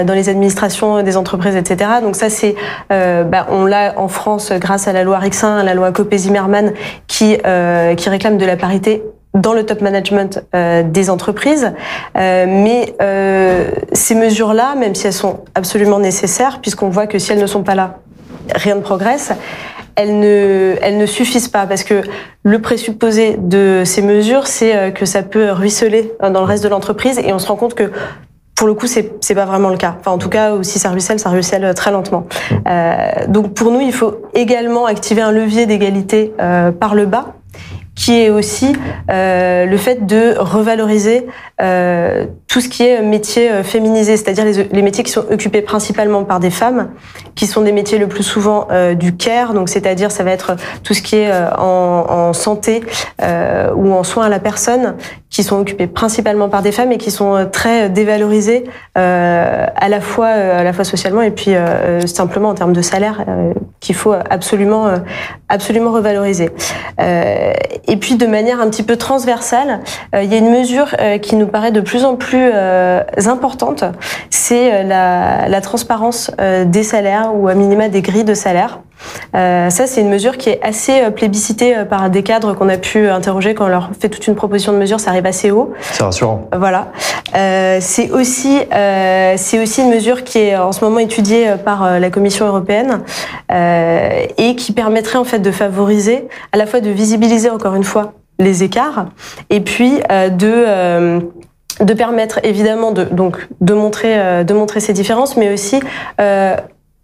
dans 0.04 0.12
les 0.12 0.28
administrations 0.28 1.02
des 1.02 1.16
entreprises, 1.16 1.56
etc. 1.56 1.90
Donc 2.02 2.14
ça, 2.14 2.28
c'est, 2.28 2.56
bah, 2.90 3.46
on 3.50 3.64
l'a 3.64 3.94
en 3.96 4.08
France 4.08 4.52
grâce 4.52 4.86
à 4.86 4.92
la 4.92 5.02
loi 5.02 5.18
Rixin, 5.18 5.62
la 5.62 5.72
loi 5.72 5.92
Copé-Zimmermann, 5.92 6.74
qui 7.06 7.38
qui 7.96 8.08
réclame 8.10 8.36
de 8.36 8.44
la 8.44 8.56
parité 8.56 9.02
dans 9.32 9.54
le 9.54 9.64
top 9.64 9.80
management 9.80 10.44
des 10.52 11.08
entreprises. 11.08 11.72
Mais 12.14 12.94
ces 13.92 14.14
mesures-là, 14.14 14.74
même 14.74 14.94
si 14.94 15.06
elles 15.06 15.14
sont 15.14 15.40
absolument 15.54 16.00
nécessaires, 16.00 16.58
puisqu'on 16.60 16.90
voit 16.90 17.06
que 17.06 17.18
si 17.18 17.32
elles 17.32 17.40
ne 17.40 17.46
sont 17.46 17.62
pas 17.62 17.74
là, 17.74 18.00
rien 18.54 18.74
ne 18.74 18.82
progresse, 18.82 19.32
elles 19.98 20.20
ne, 20.20 20.76
elles 20.80 20.96
ne 20.96 21.06
suffisent 21.06 21.48
pas 21.48 21.66
parce 21.66 21.82
que 21.82 22.02
le 22.44 22.60
présupposé 22.60 23.36
de 23.36 23.82
ces 23.84 24.00
mesures, 24.00 24.46
c'est 24.46 24.76
euh, 24.76 24.90
que 24.92 25.04
ça 25.04 25.24
peut 25.24 25.50
ruisseler 25.50 26.12
dans 26.20 26.40
le 26.40 26.46
reste 26.46 26.62
de 26.62 26.68
l'entreprise 26.68 27.18
et 27.18 27.32
on 27.32 27.40
se 27.40 27.48
rend 27.48 27.56
compte 27.56 27.74
que 27.74 27.90
pour 28.54 28.66
le 28.68 28.74
coup, 28.74 28.86
c'est 28.86 29.12
c'est 29.20 29.34
pas 29.34 29.44
vraiment 29.44 29.70
le 29.70 29.76
cas. 29.76 29.96
Enfin, 30.00 30.10
en 30.10 30.18
tout 30.18 30.28
cas, 30.28 30.52
si 30.62 30.78
ça 30.78 30.90
ruisselle, 30.90 31.20
ça 31.20 31.30
ruisselle 31.30 31.72
très 31.74 31.92
lentement. 31.92 32.26
Euh, 32.66 32.96
donc, 33.28 33.54
pour 33.54 33.70
nous, 33.70 33.80
il 33.80 33.92
faut 33.92 34.22
également 34.34 34.86
activer 34.86 35.22
un 35.22 35.30
levier 35.30 35.66
d'égalité 35.66 36.32
euh, 36.40 36.72
par 36.72 36.96
le 36.96 37.06
bas 37.06 37.34
qui 37.98 38.12
est 38.12 38.30
aussi 38.30 38.72
euh, 39.10 39.66
le 39.66 39.76
fait 39.76 40.06
de 40.06 40.36
revaloriser 40.38 41.26
euh, 41.60 42.26
tout 42.48 42.62
ce 42.62 42.68
qui 42.68 42.82
est 42.82 43.02
métier 43.02 43.50
euh, 43.50 43.62
féminisé, 43.62 44.16
c'est-à-dire 44.16 44.44
les, 44.44 44.64
les, 44.64 44.82
métiers 44.82 45.04
qui 45.04 45.12
sont 45.12 45.24
occupés 45.30 45.60
principalement 45.60 46.24
par 46.24 46.40
des 46.40 46.50
femmes, 46.50 46.88
qui 47.34 47.46
sont 47.46 47.60
des 47.60 47.72
métiers 47.72 47.98
le 47.98 48.08
plus 48.08 48.22
souvent 48.22 48.66
euh, 48.70 48.94
du 48.94 49.14
care, 49.14 49.52
donc 49.52 49.68
c'est-à-dire 49.68 50.10
ça 50.10 50.24
va 50.24 50.30
être 50.30 50.56
tout 50.82 50.94
ce 50.94 51.02
qui 51.02 51.16
est 51.16 51.30
euh, 51.30 51.50
en, 51.58 52.06
en, 52.08 52.32
santé 52.32 52.82
euh, 53.22 53.70
ou 53.74 53.92
en 53.92 54.02
soins 54.02 54.24
à 54.24 54.28
la 54.30 54.40
personne, 54.40 54.96
qui 55.28 55.42
sont 55.42 55.60
occupés 55.60 55.86
principalement 55.86 56.48
par 56.48 56.62
des 56.62 56.72
femmes 56.72 56.90
et 56.90 56.96
qui 56.96 57.10
sont 57.10 57.46
très 57.52 57.90
dévalorisés 57.90 58.64
à 58.94 59.88
la 59.88 60.00
fois 60.00 60.28
à 60.28 60.64
la 60.64 60.72
fois 60.72 60.84
socialement 60.84 61.20
et 61.20 61.30
puis 61.30 61.50
simplement 62.06 62.48
en 62.48 62.54
termes 62.54 62.72
de 62.72 62.80
salaire 62.80 63.26
qu'il 63.78 63.94
faut 63.94 64.14
absolument 64.30 64.90
absolument 65.50 65.92
revaloriser. 65.92 66.50
Et 67.88 67.96
puis 67.96 68.16
de 68.16 68.26
manière 68.26 68.60
un 68.60 68.68
petit 68.68 68.82
peu 68.82 68.96
transversale, 68.96 69.80
euh, 70.14 70.22
il 70.22 70.30
y 70.30 70.34
a 70.34 70.38
une 70.38 70.50
mesure 70.50 70.94
euh, 71.00 71.16
qui 71.16 71.36
nous 71.36 71.46
paraît 71.46 71.72
de 71.72 71.80
plus 71.80 72.04
en 72.04 72.16
plus 72.16 72.37
euh, 72.40 73.02
importante, 73.26 73.84
c'est 74.30 74.84
la, 74.84 75.48
la, 75.48 75.60
transparence 75.60 76.30
des 76.66 76.82
salaires 76.82 77.32
ou 77.34 77.48
à 77.48 77.54
minima 77.54 77.88
des 77.88 78.02
grilles 78.02 78.24
de 78.24 78.34
salaire. 78.34 78.80
Euh, 79.34 79.70
ça, 79.70 79.86
c'est 79.86 80.00
une 80.00 80.08
mesure 80.08 80.36
qui 80.36 80.50
est 80.50 80.60
assez 80.62 81.10
plébiscitée 81.10 81.84
par 81.88 82.10
des 82.10 82.22
cadres 82.22 82.54
qu'on 82.54 82.68
a 82.68 82.76
pu 82.76 83.08
interroger 83.08 83.54
quand 83.54 83.66
on 83.66 83.68
leur 83.68 83.90
fait 83.98 84.08
toute 84.08 84.26
une 84.26 84.34
proposition 84.34 84.72
de 84.72 84.78
mesure. 84.78 85.00
Ça 85.00 85.10
arrive 85.10 85.26
assez 85.26 85.50
haut. 85.50 85.72
C'est 85.80 86.02
rassurant. 86.02 86.48
Voilà. 86.56 86.88
Euh, 87.36 87.78
c'est 87.80 88.10
aussi, 88.10 88.58
euh, 88.72 89.34
c'est 89.36 89.60
aussi 89.60 89.82
une 89.82 89.90
mesure 89.90 90.24
qui 90.24 90.38
est 90.38 90.56
en 90.56 90.72
ce 90.72 90.84
moment 90.84 90.98
étudiée 90.98 91.54
par 91.64 91.98
la 91.98 92.10
Commission 92.10 92.46
européenne 92.46 93.02
et 93.50 94.56
qui 94.56 94.72
permettrait 94.72 95.18
en 95.18 95.24
fait 95.24 95.38
de 95.38 95.50
favoriser, 95.50 96.28
à 96.52 96.56
la 96.56 96.66
fois 96.66 96.80
de 96.80 96.90
visibiliser 96.90 97.50
encore 97.50 97.74
une 97.74 97.84
fois 97.84 98.12
les 98.38 98.62
écarts 98.62 99.06
et 99.50 99.60
puis 99.60 100.00
de 100.10 101.20
de 101.80 101.94
permettre 101.94 102.40
évidemment 102.42 102.92
de 102.92 103.04
donc 103.04 103.48
de 103.60 103.74
montrer 103.74 104.44
de 104.44 104.54
montrer 104.54 104.80
ces 104.80 104.92
différences 104.92 105.36
mais 105.36 105.52
aussi 105.52 105.80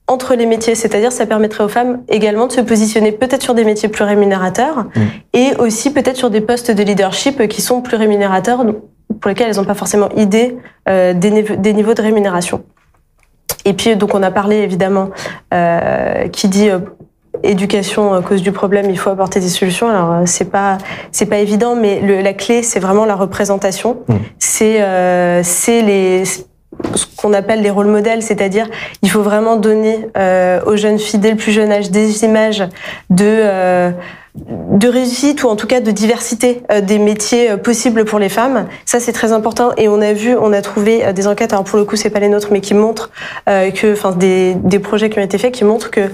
entre 0.06 0.34
les 0.34 0.46
métiers, 0.46 0.74
c'est-à-dire 0.74 1.12
ça 1.12 1.24
permettrait 1.24 1.64
aux 1.64 1.68
femmes 1.68 2.02
également 2.08 2.46
de 2.46 2.52
se 2.52 2.60
positionner 2.60 3.12
peut-être 3.12 3.42
sur 3.42 3.54
des 3.54 3.64
métiers 3.64 3.88
plus 3.88 4.04
rémunérateurs 4.04 4.84
mm. 4.84 5.00
et 5.32 5.56
aussi 5.58 5.92
peut-être 5.92 6.16
sur 6.16 6.30
des 6.30 6.42
postes 6.42 6.70
de 6.70 6.82
leadership 6.82 7.48
qui 7.48 7.62
sont 7.62 7.80
plus 7.80 7.96
rémunérateurs 7.96 8.64
pour 9.20 9.28
lesquels 9.28 9.48
elles 9.48 9.56
n'ont 9.56 9.64
pas 9.64 9.74
forcément 9.74 10.10
idée 10.10 10.58
euh, 10.88 11.14
des, 11.14 11.42
des, 11.42 11.72
niveaux 11.72 11.94
de 11.94 12.02
rémunération. 12.02 12.64
Et 13.64 13.72
puis 13.72 13.96
donc 13.96 14.14
on 14.14 14.22
a 14.22 14.30
parlé 14.30 14.56
évidemment 14.56 15.08
euh, 15.54 16.28
qui 16.28 16.48
dit 16.48 16.68
euh, 16.68 16.80
éducation 17.42 18.20
cause 18.22 18.42
du 18.42 18.52
problème, 18.52 18.90
il 18.90 18.98
faut 18.98 19.10
apporter 19.10 19.40
des 19.40 19.48
solutions. 19.48 19.88
Alors 19.88 20.12
euh, 20.12 20.22
c'est 20.26 20.50
pas 20.50 20.78
c'est 21.12 21.26
pas 21.26 21.38
évident, 21.38 21.76
mais 21.76 22.00
le, 22.00 22.20
la 22.20 22.32
clé 22.32 22.62
c'est 22.62 22.80
vraiment 22.80 23.04
la 23.04 23.16
représentation. 23.16 23.98
Mm. 24.08 24.14
C'est 24.38 24.82
euh, 24.82 25.42
c'est 25.42 25.82
les 25.82 26.24
ce 26.24 27.06
qu'on 27.16 27.32
appelle 27.32 27.62
les 27.62 27.70
rôles 27.70 27.86
modèles, 27.86 28.22
c'est-à-dire 28.22 28.68
il 29.02 29.10
faut 29.10 29.22
vraiment 29.22 29.56
donner 29.56 30.08
euh, 30.16 30.60
aux 30.66 30.76
jeunes 30.76 30.98
filles 30.98 31.20
dès 31.20 31.30
le 31.30 31.36
plus 31.36 31.52
jeune 31.52 31.70
âge 31.70 31.90
des 31.90 32.24
images 32.24 32.64
de 33.10 33.24
euh, 33.24 33.90
de 34.36 34.88
réussite 34.88 35.44
ou 35.44 35.48
en 35.48 35.54
tout 35.54 35.68
cas 35.68 35.78
de 35.78 35.92
diversité 35.92 36.64
euh, 36.72 36.80
des 36.80 36.98
métiers 36.98 37.52
euh, 37.52 37.56
possibles 37.56 38.04
pour 38.04 38.18
les 38.18 38.28
femmes. 38.28 38.66
Ça 38.84 38.98
c'est 38.98 39.12
très 39.12 39.30
important 39.30 39.70
et 39.76 39.88
on 39.88 40.00
a 40.00 40.12
vu, 40.12 40.36
on 40.36 40.52
a 40.52 40.62
trouvé 40.62 41.12
des 41.12 41.28
enquêtes. 41.28 41.52
Alors 41.52 41.64
pour 41.64 41.78
le 41.78 41.84
coup 41.84 41.94
c'est 41.94 42.10
pas 42.10 42.20
les 42.20 42.28
nôtres, 42.28 42.48
mais 42.50 42.60
qui 42.60 42.74
montrent 42.74 43.10
que, 43.46 43.92
enfin 43.92 44.10
des, 44.10 44.54
des 44.54 44.80
projets 44.80 45.10
qui 45.10 45.20
ont 45.20 45.22
été 45.22 45.38
faits 45.38 45.54
qui 45.54 45.64
montrent 45.64 45.90
que 45.90 46.10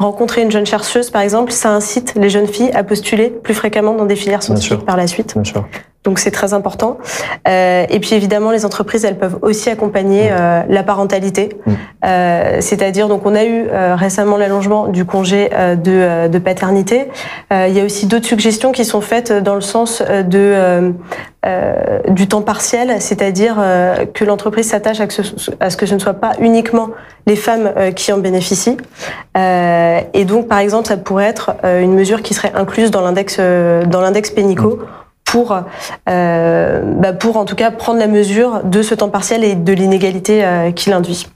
rencontrer 0.00 0.42
une 0.42 0.50
jeune 0.50 0.66
chercheuse 0.66 1.10
par 1.10 1.22
exemple, 1.22 1.52
ça 1.52 1.70
incite 1.70 2.14
les 2.16 2.30
jeunes 2.30 2.48
filles 2.48 2.72
à 2.72 2.82
postuler 2.82 3.30
plus 3.30 3.54
fréquemment 3.54 3.94
dans 3.94 4.06
des 4.06 4.16
filières 4.16 4.42
scientifiques 4.42 4.84
par 4.84 4.96
la 4.96 5.06
suite. 5.06 5.34
Bien 5.34 5.44
sûr. 5.44 5.64
Donc 6.02 6.18
c'est 6.18 6.30
très 6.30 6.54
important. 6.54 6.96
Euh, 7.46 7.84
et 7.90 8.00
puis 8.00 8.14
évidemment, 8.14 8.52
les 8.52 8.64
entreprises, 8.64 9.04
elles 9.04 9.18
peuvent 9.18 9.38
aussi 9.42 9.68
accompagner 9.68 10.30
euh, 10.30 10.62
la 10.66 10.82
parentalité. 10.82 11.50
Mm. 11.66 11.72
Euh, 12.06 12.56
C'est-à-dire, 12.60 13.08
donc 13.08 13.26
on 13.26 13.34
a 13.34 13.44
eu 13.44 13.66
euh, 13.68 13.96
récemment 13.96 14.38
l'allongement 14.38 14.86
du 14.86 15.04
congé 15.04 15.50
euh, 15.52 15.76
de, 15.76 15.90
euh, 15.92 16.28
de, 16.28 16.38
paternité. 16.38 17.08
il 17.50 17.72
y 17.72 17.80
a 17.80 17.84
aussi 17.84 18.06
d'autres 18.06 18.24
suggestions 18.24 18.72
qui 18.72 18.86
sont 18.86 19.02
faites 19.02 19.30
dans 19.30 19.54
le 19.54 19.60
sens 19.60 20.02
de 20.02 20.92
du 22.08 22.28
temps 22.28 22.42
partiel, 22.42 23.00
c'est-à-dire 23.00 23.56
que 24.14 24.24
l'entreprise 24.24 24.68
s'attache 24.68 25.00
à, 25.00 25.06
à, 25.60 25.70
ce 25.70 25.76
que 25.76 25.86
ce 25.86 25.94
ne 25.94 25.98
soit 25.98 26.14
pas 26.14 26.32
uniquement 26.40 26.90
les 27.26 27.36
femmes 27.36 27.72
qui 27.94 28.12
en 28.12 28.18
bénéficient. 28.18 28.76
et 29.36 30.24
donc, 30.24 30.48
par 30.48 30.58
exemple, 30.58 30.88
ça 30.88 30.96
pourrait 30.96 31.26
être 31.26 31.56
une 31.64 31.94
mesure 31.94 32.22
qui 32.22 32.34
serait 32.34 32.52
incluse 32.54 32.90
dans 32.90 33.02
l'index 33.02 33.38
dans 33.38 34.00
l'index 34.00 34.30
Pénico. 34.30 34.76
Mm 34.76 35.09
pour, 35.24 35.56
euh, 36.08 36.82
bah 36.98 37.12
pour 37.12 37.36
en 37.36 37.44
tout 37.44 37.54
cas 37.54 37.70
prendre 37.70 37.98
la 37.98 38.08
mesure 38.08 38.62
de 38.64 38.82
ce 38.82 38.94
temps 38.94 39.08
partiel 39.08 39.44
et 39.44 39.54
de 39.54 39.72
l'inégalité 39.72 40.44
euh, 40.44 40.72
qu'il 40.72 40.92
induit. 40.92 41.28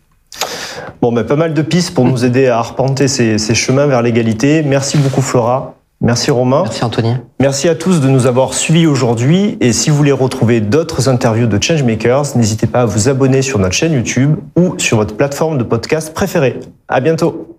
Bon, 1.00 1.12
mais 1.12 1.24
pas 1.24 1.36
mal 1.36 1.54
de 1.54 1.62
pistes 1.62 1.94
pour 1.94 2.04
nous 2.04 2.24
aider 2.24 2.48
à 2.48 2.58
arpenter 2.58 3.08
ces, 3.08 3.38
ces 3.38 3.54
chemins 3.54 3.86
vers 3.86 4.02
l'égalité. 4.02 4.62
Merci 4.62 4.98
beaucoup 4.98 5.22
Flora. 5.22 5.74
Merci 6.00 6.30
Romain. 6.30 6.62
Merci 6.64 6.84
Anthony. 6.84 7.16
Merci 7.40 7.68
à 7.68 7.74
tous 7.74 8.00
de 8.00 8.08
nous 8.08 8.26
avoir 8.26 8.52
suivis 8.52 8.86
aujourd'hui. 8.86 9.56
Et 9.60 9.72
si 9.72 9.90
vous 9.90 9.96
voulez 9.96 10.12
retrouver 10.12 10.60
d'autres 10.60 11.08
interviews 11.08 11.46
de 11.46 11.62
Changemakers, 11.62 12.36
n'hésitez 12.36 12.66
pas 12.66 12.82
à 12.82 12.84
vous 12.84 13.08
abonner 13.08 13.42
sur 13.42 13.58
notre 13.58 13.74
chaîne 13.74 13.92
YouTube 13.92 14.36
ou 14.56 14.74
sur 14.78 14.98
votre 14.98 15.16
plateforme 15.16 15.56
de 15.56 15.64
podcast 15.64 16.12
préférée. 16.12 16.60
À 16.88 17.00
bientôt. 17.00 17.56